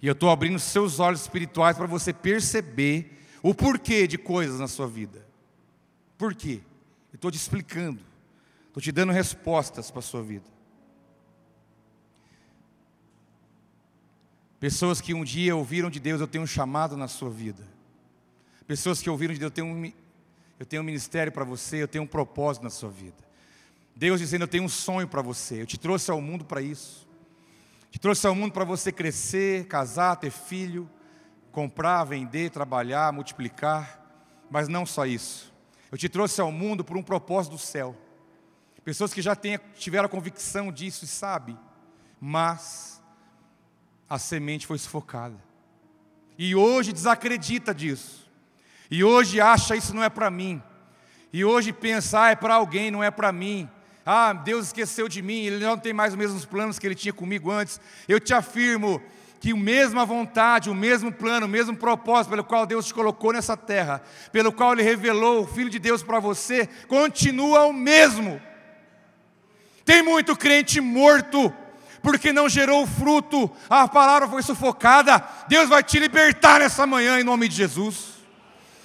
[0.01, 4.67] E eu estou abrindo seus olhos espirituais para você perceber o porquê de coisas na
[4.69, 5.27] sua vida.
[6.17, 6.61] Por quê?
[7.11, 8.07] Eu estou te explicando.
[8.69, 10.45] Estou te dando respostas para a sua vida.
[14.59, 17.63] Pessoas que um dia ouviram de Deus, eu tenho um chamado na sua vida.
[18.67, 19.91] Pessoas que ouviram de Deus, eu tenho um,
[20.59, 23.17] eu tenho um ministério para você, eu tenho um propósito na sua vida.
[23.95, 27.07] Deus dizendo, eu tenho um sonho para você, eu te trouxe ao mundo para isso.
[27.89, 30.89] Te trouxe ao mundo para você crescer, casar, ter filho,
[31.51, 33.99] comprar, vender, trabalhar, multiplicar.
[34.49, 35.51] Mas não só isso.
[35.91, 37.95] Eu te trouxe ao mundo por um propósito do céu.
[38.89, 39.37] Pessoas que já
[39.77, 41.55] tiveram a convicção disso e sabem,
[42.19, 42.99] mas
[44.09, 45.35] a semente foi sufocada.
[46.35, 48.27] E hoje desacredita disso.
[48.89, 50.59] E hoje acha isso não é para mim.
[51.31, 53.69] E hoje pensa, ah, é para alguém, não é para mim.
[54.03, 57.13] Ah, Deus esqueceu de mim, Ele não tem mais os mesmos planos que Ele tinha
[57.13, 57.79] comigo antes.
[58.07, 58.99] Eu te afirmo
[59.39, 63.33] que a mesma vontade, o mesmo plano, o mesmo propósito pelo qual Deus te colocou
[63.33, 68.48] nessa terra, pelo qual Ele revelou o Filho de Deus para você, continua o mesmo.
[69.89, 71.51] Tem muito crente morto
[72.03, 75.17] porque não gerou fruto, a palavra foi sufocada.
[75.47, 78.19] Deus vai te libertar nessa manhã em nome de Jesus.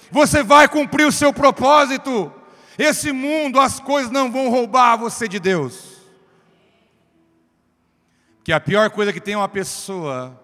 [0.09, 2.33] Você vai cumprir o seu propósito.
[2.75, 6.01] Esse mundo, as coisas não vão roubar você de Deus.
[8.43, 10.41] Que a pior coisa que tem é uma pessoa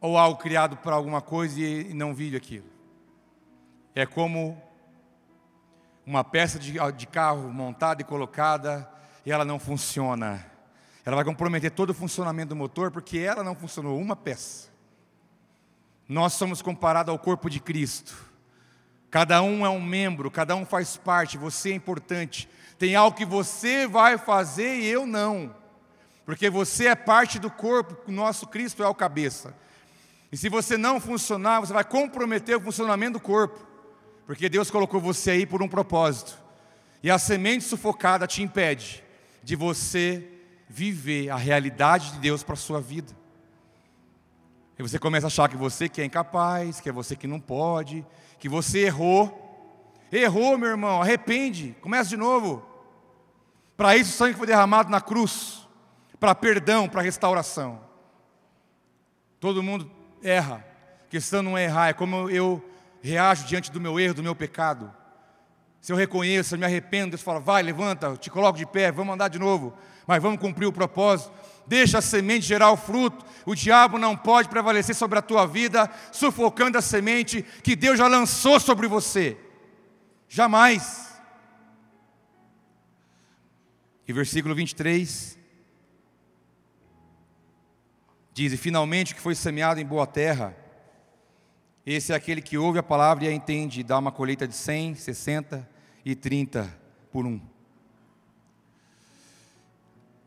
[0.00, 2.66] ou algo criado para alguma coisa e não vive aquilo.
[3.94, 4.60] É como
[6.04, 8.97] uma peça de, de carro montada e colocada
[9.28, 10.42] e ela não funciona.
[11.04, 14.70] Ela vai comprometer todo o funcionamento do motor porque ela não funcionou uma peça.
[16.08, 18.16] nós somos comparados ao corpo de Cristo.
[19.10, 22.48] Cada um é um membro, cada um faz parte, você é importante.
[22.78, 25.54] Tem algo que você vai fazer e eu não.
[26.24, 29.54] Porque você é parte do corpo, o nosso Cristo é o cabeça.
[30.32, 33.60] E se você não funcionar, você vai comprometer o funcionamento do corpo.
[34.26, 36.38] Porque Deus colocou você aí por um propósito.
[37.02, 39.06] E a semente sufocada te impede
[39.48, 40.28] de você
[40.68, 43.16] viver a realidade de Deus para a sua vida.
[44.78, 47.40] E você começa a achar que você que é incapaz, que é você que não
[47.40, 48.04] pode,
[48.38, 49.96] que você errou.
[50.12, 52.62] Errou, meu irmão, arrepende, começa de novo.
[53.74, 55.66] Para isso o sangue foi derramado na cruz,
[56.20, 57.80] para perdão, para restauração.
[59.40, 59.90] Todo mundo
[60.22, 60.62] erra.
[61.06, 62.62] A questão não é errar, é como eu
[63.00, 64.94] reajo diante do meu erro, do meu pecado.
[65.80, 69.14] Se eu reconheço, eu me arrependo, Deus fala, vai, levanta, te coloco de pé, vamos
[69.14, 69.76] andar de novo,
[70.06, 71.32] mas vamos cumprir o propósito.
[71.66, 73.24] Deixa a semente gerar o fruto.
[73.44, 78.08] O diabo não pode prevalecer sobre a tua vida, sufocando a semente que Deus já
[78.08, 79.36] lançou sobre você.
[80.26, 81.08] Jamais.
[84.06, 85.38] E versículo 23
[88.32, 90.56] diz: E finalmente que foi semeado em boa terra,
[91.94, 94.54] esse é aquele que ouve a palavra e a entende, e dá uma colheita de
[94.54, 95.66] 100, 60
[96.04, 96.68] e 30
[97.10, 97.40] por um.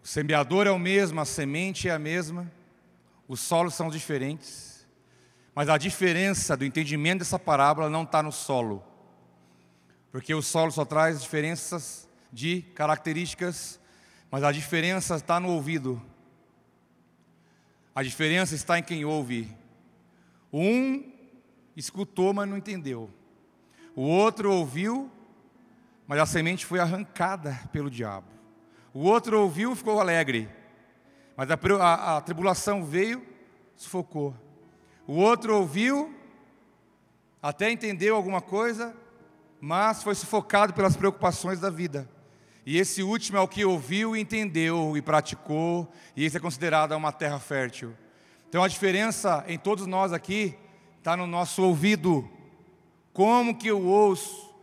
[0.03, 2.51] O semeador é o mesmo, a semente é a mesma,
[3.27, 4.87] os solos são diferentes,
[5.53, 8.83] mas a diferença do entendimento dessa parábola não está no solo,
[10.11, 13.79] porque o solo só traz diferenças de características,
[14.31, 16.01] mas a diferença está no ouvido,
[17.93, 19.55] a diferença está em quem ouve.
[20.51, 21.10] Um
[21.81, 23.09] escutou, mas não entendeu.
[23.95, 25.11] O outro ouviu,
[26.07, 28.27] mas a semente foi arrancada pelo diabo.
[28.93, 30.49] O outro ouviu e ficou alegre,
[31.35, 33.25] mas a, a, a tribulação veio,
[33.75, 34.35] sufocou.
[35.07, 36.13] O outro ouviu,
[37.41, 38.95] até entendeu alguma coisa,
[39.59, 42.09] mas foi sufocado pelas preocupações da vida.
[42.65, 47.11] E esse último é o que ouviu, entendeu e praticou, e esse é considerado uma
[47.11, 47.93] terra fértil.
[48.47, 50.55] Então a diferença em todos nós aqui
[51.01, 52.29] está no nosso ouvido.
[53.11, 54.53] Como que eu ouço?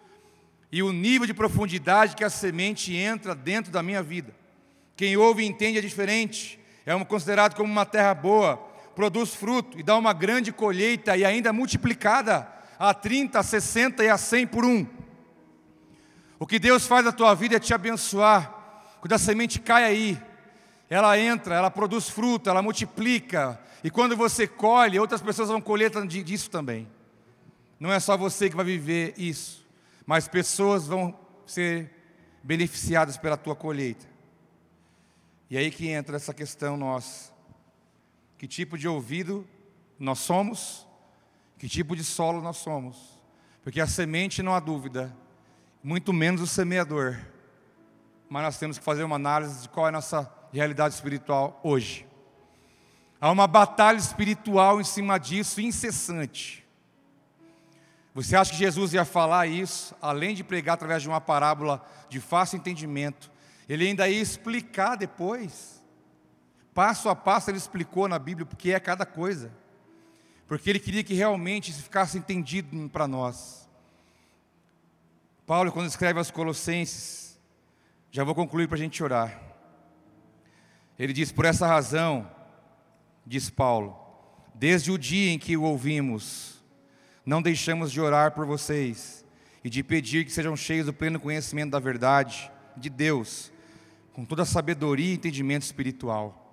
[0.70, 4.32] E o nível de profundidade que a semente entra dentro da minha vida.
[4.96, 6.56] Quem ouve e entende é diferente.
[6.86, 8.56] É considerado como uma terra boa,
[8.94, 14.08] produz fruto e dá uma grande colheita e ainda multiplicada a 30, a 60 e
[14.08, 14.86] a 100 por um.
[16.38, 18.54] O que Deus faz na tua vida é te abençoar.
[19.00, 20.18] Quando a semente cai aí,
[20.88, 25.90] ela entra, ela produz fruto, ela multiplica, e quando você colhe, outras pessoas vão colher
[26.06, 26.88] disso também.
[27.78, 29.64] Não é só você que vai viver isso,
[30.04, 31.16] mas pessoas vão
[31.46, 31.90] ser
[32.42, 34.06] beneficiadas pela tua colheita.
[35.50, 37.32] E aí que entra essa questão nossa.
[38.36, 39.46] Que tipo de ouvido
[39.98, 40.86] nós somos?
[41.56, 43.20] Que tipo de solo nós somos?
[43.62, 45.14] Porque a semente não há dúvida,
[45.82, 47.18] muito menos o semeador.
[48.28, 52.07] Mas nós temos que fazer uma análise de qual é a nossa realidade espiritual hoje.
[53.20, 56.64] Há uma batalha espiritual em cima disso, incessante.
[58.14, 62.20] Você acha que Jesus ia falar isso, além de pregar através de uma parábola de
[62.20, 63.30] fácil entendimento,
[63.68, 65.82] ele ainda ia explicar depois.
[66.72, 69.52] Passo a passo ele explicou na Bíblia o que é cada coisa.
[70.46, 73.68] Porque ele queria que realmente isso ficasse entendido para nós.
[75.44, 77.38] Paulo, quando escreve aos Colossenses,
[78.10, 79.40] já vou concluir para a gente orar.
[80.98, 82.30] Ele diz: Por essa razão,
[83.28, 83.94] diz Paulo,
[84.54, 86.64] desde o dia em que o ouvimos,
[87.26, 89.22] não deixamos de orar por vocês
[89.62, 93.52] e de pedir que sejam cheios do pleno conhecimento da verdade de Deus,
[94.14, 96.46] com toda a sabedoria e entendimento espiritual.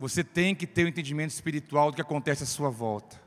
[0.00, 3.20] Você tem que ter o um entendimento espiritual do que acontece à sua volta.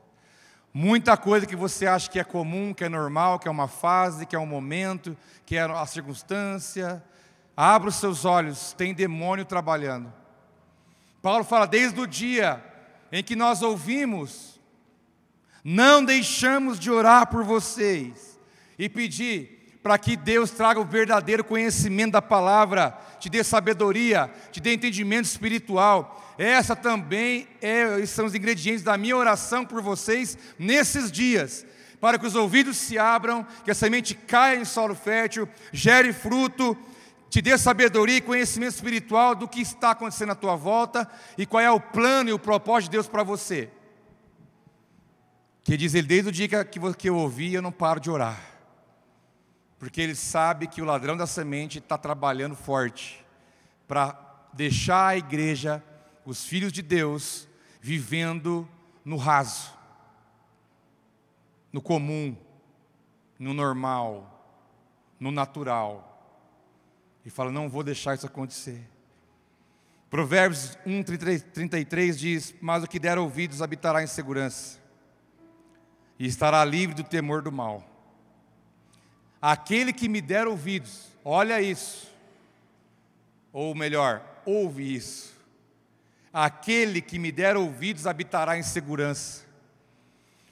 [0.74, 4.26] Muita coisa que você acha que é comum, que é normal, que é uma fase,
[4.26, 7.01] que é um momento, que é a circunstância.
[7.55, 10.11] Abra os seus olhos, tem demônio trabalhando.
[11.26, 12.63] Paulo fala, desde o dia
[13.11, 14.59] em que nós ouvimos,
[15.63, 18.39] não deixamos de orar por vocês
[18.78, 24.61] e pedir para que Deus traga o verdadeiro conhecimento da palavra, te dê sabedoria, te
[24.61, 26.36] dê entendimento espiritual.
[26.38, 31.65] Essa também é, são os ingredientes da minha oração por vocês nesses dias,
[31.99, 36.78] para que os ouvidos se abram, que a semente caia em solo fértil, gere fruto
[37.30, 41.61] te dê sabedoria e conhecimento espiritual do que está acontecendo à tua volta e qual
[41.61, 43.69] é o plano e o propósito de Deus para você.
[45.63, 48.39] Que diz ele, desde o dia que eu ouvi, eu não paro de orar.
[49.78, 53.26] Porque ele sabe que o ladrão da semente está trabalhando forte
[53.88, 54.17] para
[54.53, 55.84] deixar a igreja,
[56.26, 57.47] os filhos de Deus,
[57.82, 58.67] vivendo
[59.03, 59.73] no raso.
[61.71, 62.38] no comum,
[63.38, 64.57] no normal,
[65.19, 66.14] no natural.
[67.26, 68.82] E fala: Não vou deixar isso acontecer.
[70.09, 74.80] Provérbios 1, 33 diz: Mas o que der ouvidos habitará em segurança,
[76.19, 77.84] e estará livre do temor do mal.
[79.41, 82.11] Aquele que me der ouvidos, olha isso,
[83.51, 85.36] ou melhor, ouve isso.
[86.32, 89.45] Aquele que me der ouvidos habitará em segurança.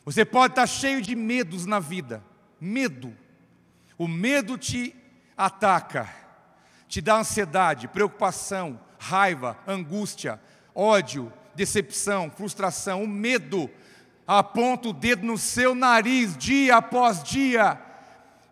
[0.06, 2.24] Você pode estar cheio de medos na vida,
[2.60, 3.16] medo.
[3.98, 4.96] O medo te
[5.36, 6.10] ataca,
[6.94, 10.40] te dá ansiedade, preocupação, raiva, angústia,
[10.76, 13.68] ódio, decepção, frustração, o medo
[14.28, 17.82] aponta o dedo no seu nariz dia após dia,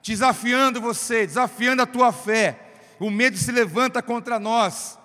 [0.01, 2.59] desafiando você, desafiando a tua fé.
[2.99, 4.97] O medo se levanta contra nós,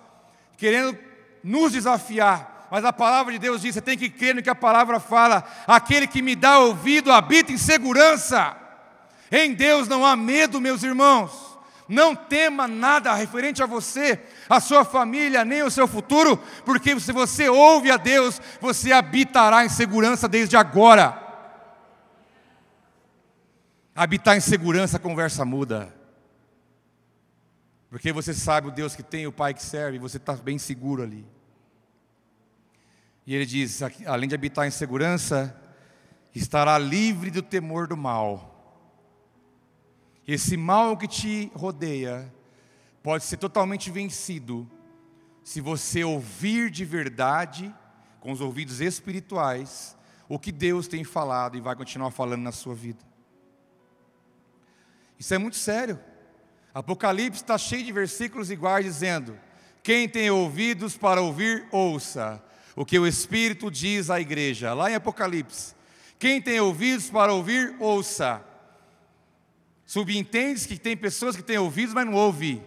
[0.57, 0.97] querendo
[1.43, 2.67] nos desafiar.
[2.71, 5.47] Mas a palavra de Deus diz: você tem que crer no que a palavra fala.
[5.67, 8.57] Aquele que me dá ouvido habita em segurança.
[9.31, 11.46] Em Deus não há medo, meus irmãos.
[11.87, 17.11] Não tema nada referente a você, a sua família, nem o seu futuro, porque se
[17.11, 21.23] você ouve a Deus, você habitará em segurança desde agora.
[23.95, 25.95] Habitar em segurança, a conversa muda.
[27.89, 31.03] Porque você sabe o Deus que tem, o Pai que serve, você está bem seguro
[31.03, 31.25] ali.
[33.25, 35.55] E ele diz: além de habitar em segurança,
[36.35, 38.56] estará livre do temor do mal.
[40.27, 42.33] Esse mal que te rodeia
[43.01, 44.69] pode ser totalmente vencido
[45.43, 47.73] se você ouvir de verdade,
[48.19, 49.95] com os ouvidos espirituais,
[50.27, 52.99] o que Deus tem falado e vai continuar falando na sua vida.
[55.17, 55.97] Isso é muito sério.
[56.73, 59.39] Apocalipse está cheio de versículos iguais dizendo:
[59.81, 62.43] Quem tem ouvidos para ouvir, ouça
[62.75, 64.73] o que o Espírito diz à igreja.
[64.73, 65.73] Lá em Apocalipse.
[66.19, 68.43] Quem tem ouvidos para ouvir, ouça.
[69.87, 72.61] Subentende que tem pessoas que têm ouvidos, mas não ouvem.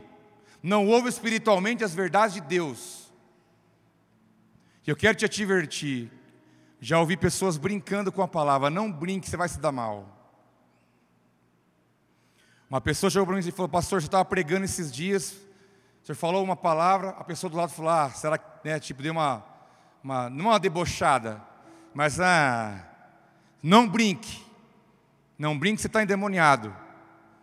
[0.62, 3.12] Não ouvem espiritualmente as verdades de Deus.
[4.86, 6.10] Eu quero te advertir.
[6.80, 8.70] Já ouvi pessoas brincando com a palavra.
[8.70, 10.16] Não brinque, você vai se dar mal.
[12.70, 15.32] Uma pessoa chegou para mim e falou: Pastor, você estava pregando esses dias.
[16.02, 19.02] O senhor falou uma palavra, a pessoa do lado falou: Ah, será que, né, tipo,
[19.02, 19.44] deu uma,
[20.02, 21.42] uma, não uma debochada,
[21.92, 22.82] mas ah,
[23.62, 24.42] não brinque.
[25.38, 26.74] Não brinque, você está endemoniado.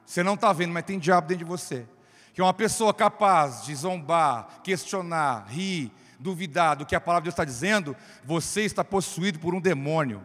[0.08, 1.86] Você não está vendo, mas tem diabo dentro de você.
[2.34, 7.26] Que é uma pessoa capaz de zombar, questionar, rir, duvidar do que a palavra de
[7.26, 7.93] Deus está dizendo,
[8.24, 10.24] você está possuído por um demônio.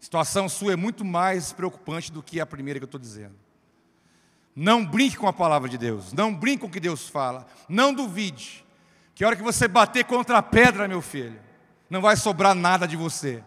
[0.00, 3.36] A situação sua é muito mais preocupante do que a primeira que eu estou dizendo.
[4.56, 7.94] Não brinque com a palavra de Deus, não brinque com o que Deus fala, não
[7.94, 8.66] duvide,
[9.14, 11.40] que a hora que você bater contra a pedra, meu filho,
[11.88, 13.40] não vai sobrar nada de você.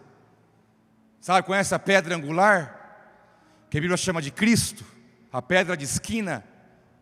[1.20, 2.83] Sabe, conhece a pedra angular?
[3.74, 4.84] Que a Bíblia chama de Cristo,
[5.32, 6.44] a pedra de esquina.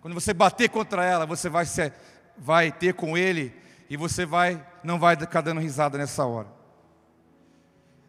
[0.00, 1.92] Quando você bater contra ela, você vai, ser,
[2.34, 3.54] vai ter com ele
[3.90, 6.48] e você vai não vai ficar dando risada nessa hora.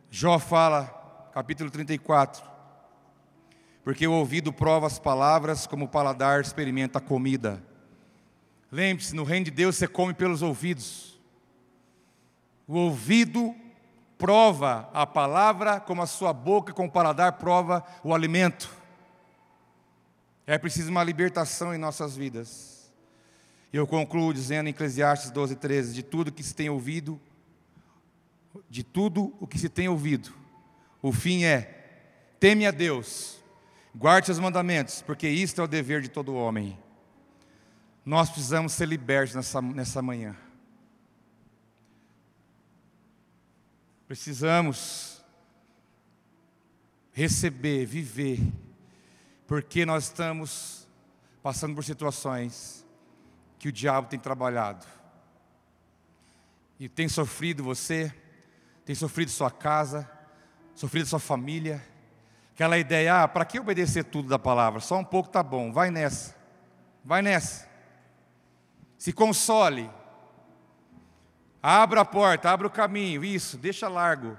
[0.10, 0.86] Jó fala,
[1.34, 2.42] capítulo 34,
[3.84, 7.62] porque o ouvido prova as palavras, como o paladar experimenta a comida.
[8.72, 11.20] Lembre-se, no reino de Deus você come pelos ouvidos.
[12.66, 13.54] O ouvido
[14.24, 18.74] prova a palavra, como a sua boca com o paladar prova o alimento.
[20.48, 22.90] É preciso uma libertação em nossas vidas.
[23.74, 27.20] Eu concluo dizendo em Eclesiastes 12, 13: de tudo que se tem ouvido,
[28.70, 30.32] de tudo o que se tem ouvido,
[31.02, 32.08] o fim é:
[32.40, 33.44] teme a Deus,
[33.94, 36.80] guarde seus mandamentos, porque isto é o dever de todo homem.
[38.06, 40.34] Nós precisamos ser libertos nessa, nessa manhã.
[44.08, 45.24] Precisamos
[47.14, 48.40] receber, viver,
[49.48, 50.88] porque nós estamos
[51.42, 52.86] passando por situações
[53.60, 54.86] que o diabo tem trabalhado.
[56.80, 58.14] E tem sofrido você,
[58.84, 60.10] tem sofrido sua casa,
[60.76, 61.82] sofrido sua família.
[62.54, 64.80] Aquela ideia, ah, para que obedecer tudo da palavra?
[64.80, 66.36] Só um pouco tá bom, vai nessa.
[67.04, 67.70] Vai nessa.
[68.98, 69.90] Se console.
[71.66, 74.38] Abra a porta, abra o caminho, isso, deixa largo.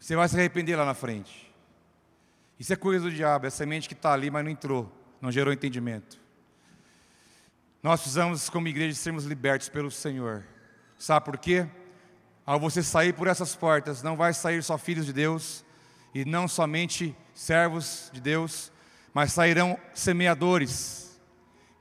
[0.00, 1.54] Você vai se arrepender lá na frente.
[2.58, 5.30] Isso é coisa do diabo, é a semente que está ali, mas não entrou, não
[5.30, 6.18] gerou entendimento.
[7.82, 10.44] Nós precisamos, como igreja, sermos libertos pelo Senhor.
[10.96, 11.68] Sabe por quê?
[12.46, 15.62] Ao você sair por essas portas, não vai sair só filhos de Deus,
[16.14, 18.72] e não somente servos de Deus,
[19.12, 21.20] mas sairão semeadores,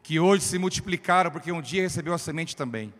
[0.03, 2.93] que hoje se multiplicaram, porque um dia recebeu a semente também.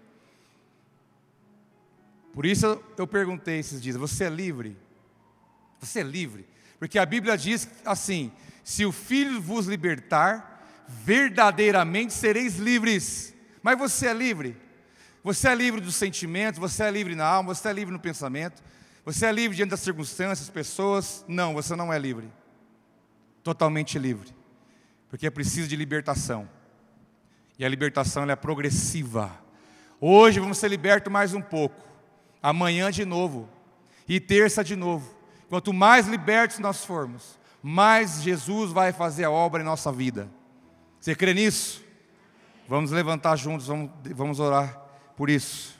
[2.37, 4.77] Por isso eu perguntei esses dias: você é livre?
[5.79, 6.47] Você é livre.
[6.77, 8.31] Porque a Bíblia diz assim:
[8.63, 13.33] se o Filho vos libertar, verdadeiramente sereis livres.
[13.63, 14.55] Mas você é livre.
[15.23, 18.61] Você é livre dos sentimentos, você é livre na alma, você é livre no pensamento,
[19.03, 21.25] você é livre diante das circunstâncias, pessoas.
[21.27, 22.31] Não, você não é livre.
[23.41, 24.29] Totalmente livre.
[25.09, 26.47] Porque é preciso de libertação.
[27.57, 29.35] E a libertação é progressiva.
[29.99, 31.86] Hoje vamos ser libertos mais um pouco.
[32.41, 33.47] Amanhã de novo.
[34.07, 35.15] E terça de novo.
[35.49, 40.29] Quanto mais libertos nós formos, mais Jesus vai fazer a obra em nossa vida.
[40.99, 41.83] Você crê nisso?
[42.67, 44.77] Vamos levantar juntos, vamos, vamos orar
[45.15, 45.76] por isso.